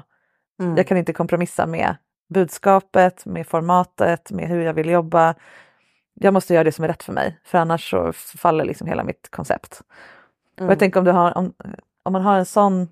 [0.60, 0.76] Mm.
[0.76, 1.96] Jag kan inte kompromissa med
[2.28, 5.34] budskapet, med formatet, med hur jag vill jobba.
[6.14, 9.04] Jag måste göra det som är rätt för mig, för annars så faller liksom hela
[9.04, 9.82] mitt koncept.
[10.58, 10.68] Mm.
[10.68, 11.52] Och jag tänker om, du har, om,
[12.02, 12.88] om man har en sån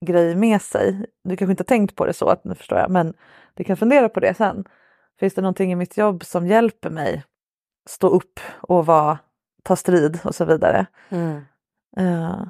[0.00, 2.90] grej med sig, du kanske inte har tänkt på det så, att nu förstår jag,
[2.90, 3.14] men
[3.54, 4.64] du kan fundera på det sen.
[5.20, 7.24] Finns det någonting i mitt jobb som hjälper mig
[7.86, 9.18] stå upp och vara,
[9.62, 10.86] ta strid och så vidare?
[11.08, 11.40] Mm.
[11.96, 12.42] Eh,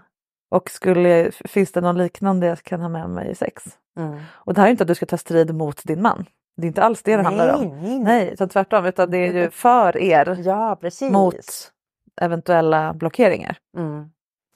[0.50, 3.64] och skulle, finns det någon liknande jag kan ha med mig i sex?
[3.98, 4.20] Mm.
[4.30, 6.24] Och det här är inte att du ska ta strid mot din man.
[6.56, 7.60] Det är inte alls det det handlar om.
[7.62, 10.78] Nej, nej, Nej, utan tvärtom, utan det är ju för er Ja,
[11.10, 11.72] mot
[12.20, 13.56] eventuella blockeringar.
[13.76, 14.10] Mm.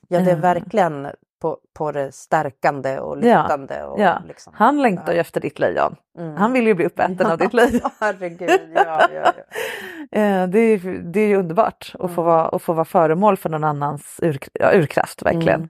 [0.08, 0.40] Ja, det är Eh.
[0.40, 1.08] verkligen
[1.40, 3.84] på, på det stärkande och lyftande.
[3.84, 4.52] Och Ja, liksom.
[4.56, 5.96] han längtar ju efter ditt lejon.
[6.18, 6.36] Mm.
[6.36, 7.90] Han vill ju bli uppäten av ditt lejon.
[8.00, 9.32] Herregud, ja, ja, ja.
[10.12, 12.24] Eh, det, är, det är ju underbart att, få Mm.
[12.24, 15.68] vara, att få vara föremål för någon annans ur, ja, urkraft verkligen.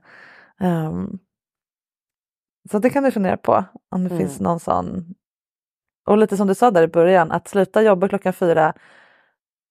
[0.59, 0.85] Mm.
[0.87, 1.19] Ehm,
[2.71, 4.17] så det kan du fundera på om det Mm.
[4.17, 5.05] finns någon sån.
[6.07, 8.73] Och lite som du sa där i början, att sluta jobba klockan fyra.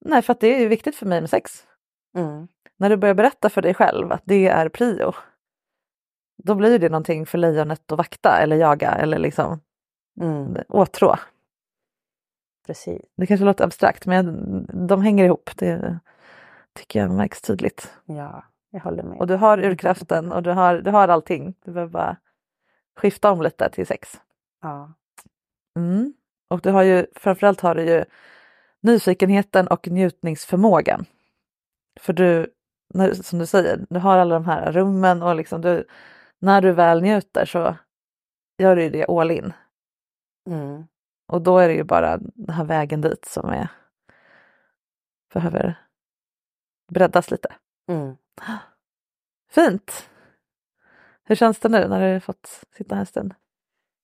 [0.04, 1.50] Nej, för att det är ju viktigt för mig med sex.
[2.16, 2.48] Mm.
[2.78, 5.12] När du börjar berätta för dig själv att det är prio.
[6.36, 9.60] Då blir det någonting för lejonet att vakta eller jaga eller liksom
[10.20, 10.56] Mm.
[10.68, 11.16] åtrå.
[12.66, 13.02] Precis.
[13.16, 15.50] Det kanske låter abstrakt men de hänger ihop.
[15.56, 15.98] Det
[16.74, 17.92] tycker jag märks tydligt.
[18.04, 19.18] Ja, jag håller med.
[19.18, 21.54] Och du har urkraften och du har, du har allting.
[21.64, 22.16] Du behöver bara
[22.96, 24.20] skifta om lite till sex.
[24.62, 24.92] Ja.
[25.78, 26.14] Mm.
[26.48, 28.04] Och du har ju, framförallt har du ju
[28.80, 31.04] nyfikenheten och njutningsförmågan.
[32.00, 32.52] För du,
[33.22, 35.86] som du säger, du har alla de här rummen och liksom du,
[36.46, 37.76] när du väl njuter så
[38.58, 39.52] gör du det all in.
[40.50, 40.84] Mm.
[41.32, 43.68] Och då är det ju bara den här vägen dit som är,
[45.34, 45.78] behöver
[46.92, 47.48] breddas lite.
[47.88, 48.16] Mm.
[49.50, 50.08] Fint!
[51.24, 53.34] Hur känns det nu när du har fått sitta här en stund?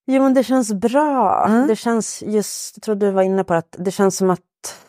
[0.06, 1.46] Jo, men det känns bra.
[1.48, 1.66] Mm.
[1.66, 4.86] Det känns just, jag tror du var inne på att det känns som att,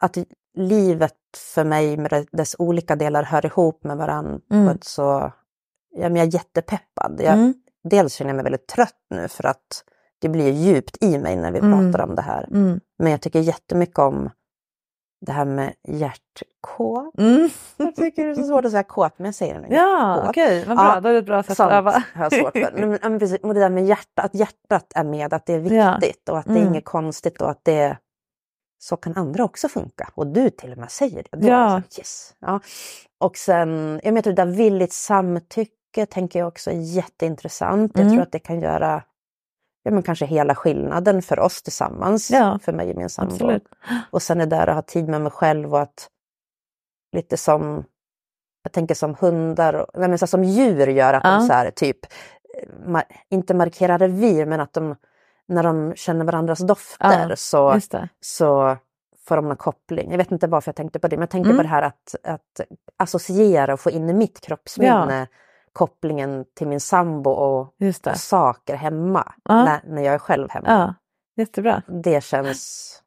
[0.00, 0.16] att
[0.54, 1.18] livet
[1.54, 4.66] för mig med dess olika delar hör ihop med varandra Mm.
[4.66, 5.32] på ett så...
[5.92, 7.20] Ja, men jag är jättepeppad.
[7.24, 7.54] Jag, Mm.
[7.84, 9.84] Dels känner jag mig väldigt trött nu för att
[10.20, 11.92] det blir djupt i mig när vi Mm.
[11.92, 12.48] pratar om det här.
[12.50, 12.80] Mm.
[12.98, 14.30] Men jag tycker jättemycket om
[15.26, 17.18] det här med hjärtkåt.
[17.18, 17.48] Mm.
[17.76, 19.66] Jag tycker det är så svårt att säga kåt, men jag säger det nu.
[19.70, 20.86] Ja, okej, vad bra.
[20.94, 21.90] Ja, Då är det ett bra sätt att öva.
[22.14, 22.72] har jag svårt för.
[22.86, 25.72] Men, men precis, och det där med hjärta, att hjärtat är med, att det är
[25.72, 25.98] Ja.
[26.00, 26.68] viktigt och att det är Mm.
[26.68, 27.98] inget konstigt och att det
[28.78, 30.10] så kan andra också funka.
[30.14, 31.36] Och du till och med säger det.
[31.38, 31.70] Då Ja.
[31.76, 32.34] är det så, yes.
[32.40, 32.60] ja.
[33.20, 35.72] Och sen, jag menar det där villigt samtycke
[36.10, 37.92] tänker jag också är jätteintressant.
[37.94, 38.12] Jag Mm.
[38.12, 39.02] tror att det kan göra
[39.82, 43.32] ja, men kanske hela skillnaden för oss tillsammans, Ja, för mig och min sambo.
[44.10, 46.08] Och sen är det där att ha tid med mig själv och att
[47.16, 47.84] lite som,
[48.62, 51.30] jag tänker som hundar, och, nej men så som djur gör, att Ja.
[51.30, 51.98] de så här, typ,
[52.86, 54.96] ma- inte markerar revir men att de,
[55.48, 57.80] när de känner varandras dofter Ja, så,
[58.20, 58.76] så
[59.24, 60.10] får de någon koppling.
[60.10, 61.56] Jag vet inte varför jag tänkte på det, men jag tänkte Mm.
[61.56, 62.60] på det här att, att
[62.96, 65.26] associera och få in i mitt kroppsminne
[65.72, 67.74] kopplingen till min sambo och,
[68.14, 69.64] saker hemma, Ja.
[69.64, 70.66] när, när jag är själv hemma.
[70.68, 70.94] Ja,
[71.42, 71.82] jättebra.
[72.02, 73.02] Det känns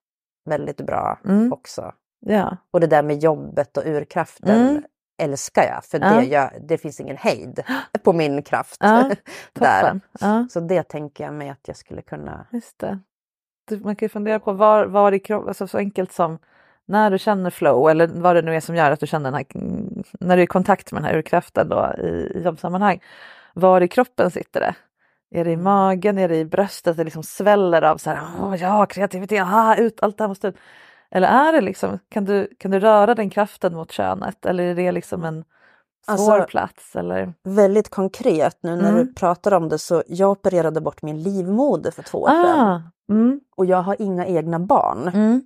[0.50, 1.54] väldigt bra Mm.
[1.54, 1.94] också.
[2.20, 2.58] Ja.
[2.72, 4.84] Och det där med jobbet och urkraften Mm.
[5.22, 6.10] älskar jag, för Ja.
[6.14, 7.64] det, jag, det finns ingen hejd
[8.04, 8.82] på min kraft.
[9.54, 10.00] Där.
[10.50, 12.48] Så det tänker jag mig att jag skulle kunna...
[12.52, 13.00] just det.
[13.84, 16.40] Man kan ju fundera på var, var i kroppen, alltså så enkelt som
[16.88, 19.34] när du känner flow eller vad det nu är som gör att du känner den
[19.34, 23.02] här, mm, när du är i kontakt med den här urkraften då i, i jobbsammanhang.
[23.54, 24.76] Var i kroppen sitter det?
[25.40, 28.56] Är det i magen, är det i bröstet, det liksom sväller av så här, Åh,
[28.56, 30.58] ja, kreativitet, aha, ut, allt det här måste ut.
[31.12, 34.76] Eller är det liksom, kan du, kan du röra den kraften mot könet eller är
[34.76, 35.44] det liksom en
[36.06, 36.96] svår Alltså, plats?
[36.96, 37.34] Eller?
[37.44, 39.06] Väldigt konkret nu när Mm.
[39.06, 42.60] du pratar om det så jag opererade bort min livmoder för två år sedan.
[42.68, 45.08] Ah, mm, Och jag har inga egna barn.
[45.14, 45.42] mm,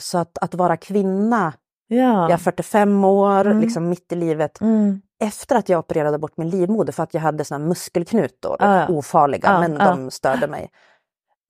[0.00, 1.52] Så att, att vara kvinna,
[1.86, 2.22] ja.
[2.22, 3.60] jag är 45 år, Mm.
[3.60, 4.60] liksom mitt i livet.
[4.60, 8.86] Mm, Efter att jag opererade bort min livmoder för att jag hade såna muskelknutor, Ah,
[8.88, 9.84] ofarliga Ah, men ah.
[9.90, 10.70] de störde mig.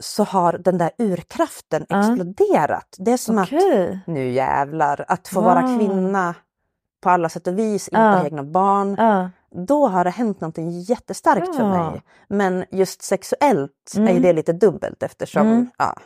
[0.02, 2.96] Så har den där urkraften exploderat.
[2.98, 4.00] Det är som att Okej.
[4.06, 5.78] nu jävlar, att få vara Wow.
[5.78, 6.34] kvinna
[7.02, 8.96] på alla sätt och vis, inte ha egna barn.
[9.66, 12.02] Då har det hänt någonting jättestarkt för mig.
[12.28, 14.22] Men just sexuellt är Mm.
[14.22, 15.70] det lite dubbelt eftersom Mm.
[15.78, 15.96] ja,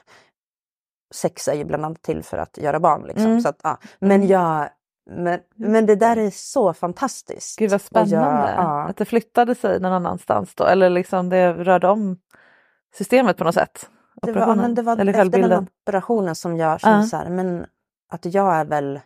[1.14, 3.02] sex är ju bland annat till för att göra barn.
[3.06, 3.26] Liksom.
[3.26, 3.40] Mm.
[3.40, 3.78] Så att, ja.
[3.98, 4.68] Men, jag,
[5.10, 7.58] men, men det där är så fantastiskt.
[7.58, 8.82] Gud vad spännande jag- ja.
[8.88, 12.16] att det flyttade sig någon annanstans då eller liksom det rörde om
[12.98, 13.88] systemet på något sätt.
[14.22, 17.06] Det var, men det var Eller efter den operationen som jag kände Ja.
[17.06, 17.66] så här, men
[18.12, 19.00] att jag är väl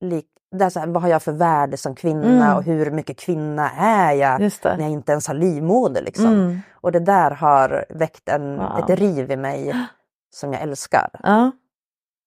[0.00, 0.26] lik,
[0.58, 2.56] det är så här, vad har jag för värde som kvinna Mm.
[2.56, 6.26] och hur mycket kvinna är jag när jag inte ens har livmoder liksom.
[6.26, 6.60] Mm.
[6.74, 8.78] Och det där har väckt en, Wow.
[8.78, 9.74] ett riv i mig
[10.34, 11.10] som jag älskar.
[11.22, 11.52] Ja,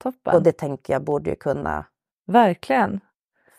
[0.04, 0.36] toppen.
[0.36, 1.86] Och det tänker jag borde ju kunna
[2.28, 3.00] Verkligen.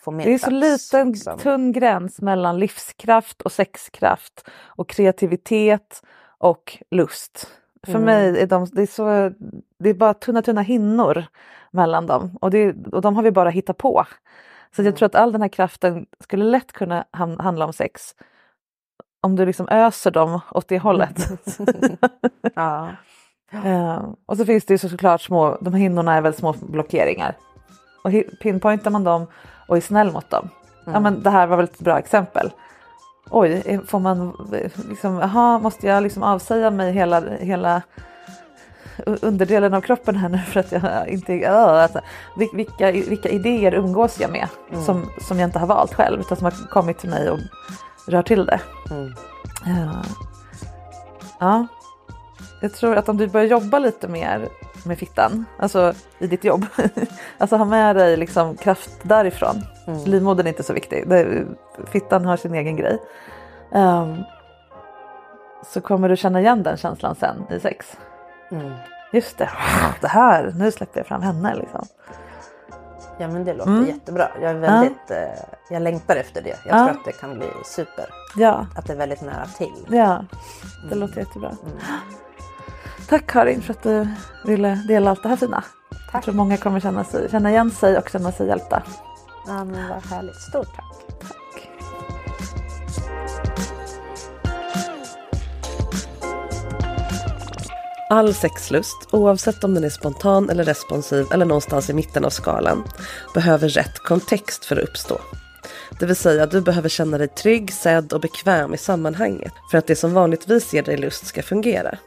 [0.04, 1.38] få mer Det är så liten liksom.
[1.38, 6.02] tunn gräns mellan livskraft och sexkraft och kreativitet
[6.38, 7.50] och lust.
[7.86, 8.04] För Mm.
[8.04, 9.04] mig är de, det är så,
[9.78, 11.24] det är bara tunna tunna hinnor
[11.70, 14.04] mellan dem och, det, och de har vi bara hittat på.
[14.76, 14.90] Så Mm.
[14.90, 18.14] jag tror att all den här kraften skulle lätt kunna ham- handla om sex.
[19.20, 21.16] Om du liksom öser dem åt det hållet.
[22.54, 22.90] ja.
[23.50, 27.34] Eh, och så finns det ju såklart små, de hinnorna är väl små blockeringar.
[28.04, 28.10] Och
[28.42, 29.26] pinpointar man dem
[29.68, 30.48] och är snäll mot dem.
[30.84, 32.50] Ja men det här var väl ett bra exempel.
[33.30, 37.82] Oj, eh, får man eh, liksom, jaha, måste jag liksom avsäga mig hela, hela
[39.06, 42.00] underdelen av kroppen här nu för att jag inte, uh, alltså,
[42.36, 44.48] vil- vilka, vilka idéer umgås jag med
[44.84, 47.38] som, som jag inte har valt själv utan som har kommit till mig och
[48.06, 48.60] rör till det.
[48.90, 49.12] Mm.
[49.66, 50.02] Ja.
[51.40, 51.66] ja.
[52.60, 54.48] Jag tror att om du börjar jobba lite mer
[54.86, 56.66] med fittan, alltså i ditt jobb,
[57.38, 59.62] alltså ha med dig liksom kraft därifrån.
[59.86, 60.04] Mm.
[60.04, 61.04] Livmodern är inte så viktig,
[61.86, 62.98] fittan har sin egen grej.
[63.72, 64.16] Ehm,
[65.66, 67.96] så kommer du känna igen den känslan sen i sex.
[68.50, 68.72] Mm.
[69.12, 69.50] Just det,
[70.00, 71.84] det här, nu släpper jag fram henne liksom.
[73.18, 73.86] ja men det låter Mm.
[73.86, 74.28] jättebra.
[74.42, 76.56] Jag är väldigt, eh, jag längtar efter det.
[76.66, 76.86] Jag Ja.
[76.86, 78.06] tror att det kan bli super.
[78.36, 79.86] Ja, Att det är väldigt nära till.
[79.90, 80.24] ja,
[80.90, 81.50] det låter jättebra.
[83.08, 84.08] Tack Karin för att du
[84.44, 85.64] ville dela allt det här fina.
[85.90, 86.24] Jag Tack.
[86.24, 88.82] tror många kommer känna, sig, känna igen sig och känna sig hjälpta.
[89.46, 90.36] Ja men vad härligt.
[90.36, 90.84] Stort tack.
[98.10, 102.84] All sexlust, oavsett om den är spontan eller responsiv eller någonstans i mitten av skalan,
[103.34, 105.18] behöver rätt kontext för att uppstå.
[106.00, 109.86] Det vill säga, du behöver känna dig trygg, sedd och bekväm i sammanhanget för att
[109.86, 111.98] det som vanligtvis ger dig lust ska fungera.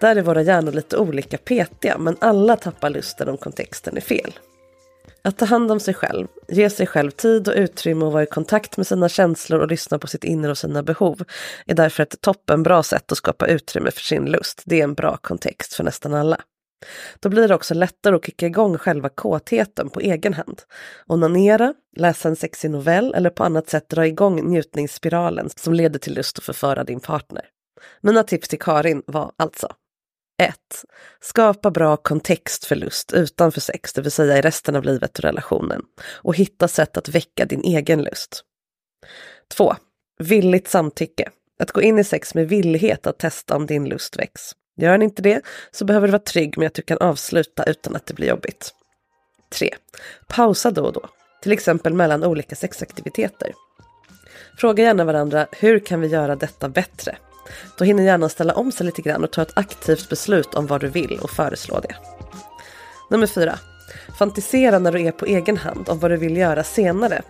[0.00, 4.38] Där är våra hjärnor lite olika petiga, men alla tappar lusten om kontexten är fel.
[5.22, 8.26] Att ta hand om sig själv, ge sig själv tid och utrymme och vara i
[8.26, 11.22] kontakt med sina känslor och lyssna på sitt inre och sina behov
[11.66, 14.62] är därför ett toppenbra sätt att skapa utrymme för sin lust.
[14.64, 16.40] Det är en bra kontext för nästan alla.
[17.20, 20.62] Då blir det också lättare att kicka igång själva kåtheten på egen hand.
[21.06, 26.14] Onanera, läsa en sexig novell eller på annat sätt dra igång njutningsspiralen som leder till
[26.14, 27.44] lust att förföra din partner.
[28.00, 29.68] Mina tips till Karin var alltså
[30.42, 30.54] 1.
[31.20, 35.24] Skapa bra kontext för lust utanför sex, det vill säga i resten av livet och
[35.24, 35.82] relationen.
[36.22, 38.44] Och hitta sätt att väcka din egen lust.
[39.48, 39.74] 2.
[40.18, 41.30] Villigt samtycke.
[41.58, 44.52] Att gå in i sex med villighet att testa om din lust väcks.
[44.76, 47.96] Gör den inte det så behöver du vara trygg med att du kan avsluta utan
[47.96, 48.74] att det blir jobbigt.
[49.50, 49.74] 3.
[50.28, 51.08] Pausa då och då,
[51.42, 53.52] till exempel mellan olika sexaktiviteter.
[54.58, 57.16] Fråga gärna varandra, hur kan vi göra detta bättre?
[57.78, 60.80] Då hinner hjärnan ställa om sig lite grann och ta ett aktivt beslut om vad
[60.80, 61.94] du vill och föreslå det.
[63.10, 63.58] Nummer 4.
[64.18, 67.22] Fantisera när du är på egen hand om vad du vill göra senare.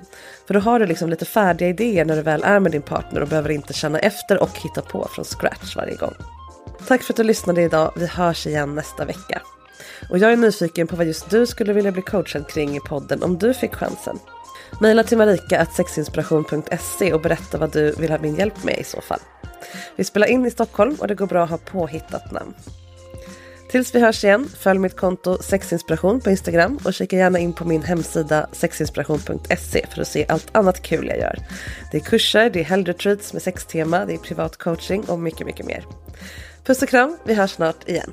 [0.46, 3.20] För då har du liksom lite färdiga idéer när du väl är med din partner
[3.20, 6.14] och behöver inte känna efter och hitta på från scratch varje gång.
[6.86, 7.92] Tack för att du lyssnade idag.
[7.96, 9.42] Vi hörs igen nästa vecka.
[10.10, 13.22] Och jag är nyfiken på vad just du skulle vilja bli coachad kring i podden
[13.22, 14.18] om du fick chansen.
[14.80, 19.20] Maila till marika.sexinspiration.se och berätta vad du vill ha min hjälp med i så fall.
[19.96, 22.54] Vi spelar in i Stockholm och det går bra att ha påhittat namn.
[23.70, 27.64] Tills vi hörs igen, följ mitt konto sexinspiration på Instagram och kika gärna in på
[27.64, 31.38] min hemsida sexinspiration.se för att se allt annat kul jag gör.
[31.92, 35.66] Det är kurser, det är helgretreats med sextema, det är privat coaching och mycket, mycket
[35.66, 35.84] mer.
[36.64, 38.12] Puss och kram, vi hörs snart igen.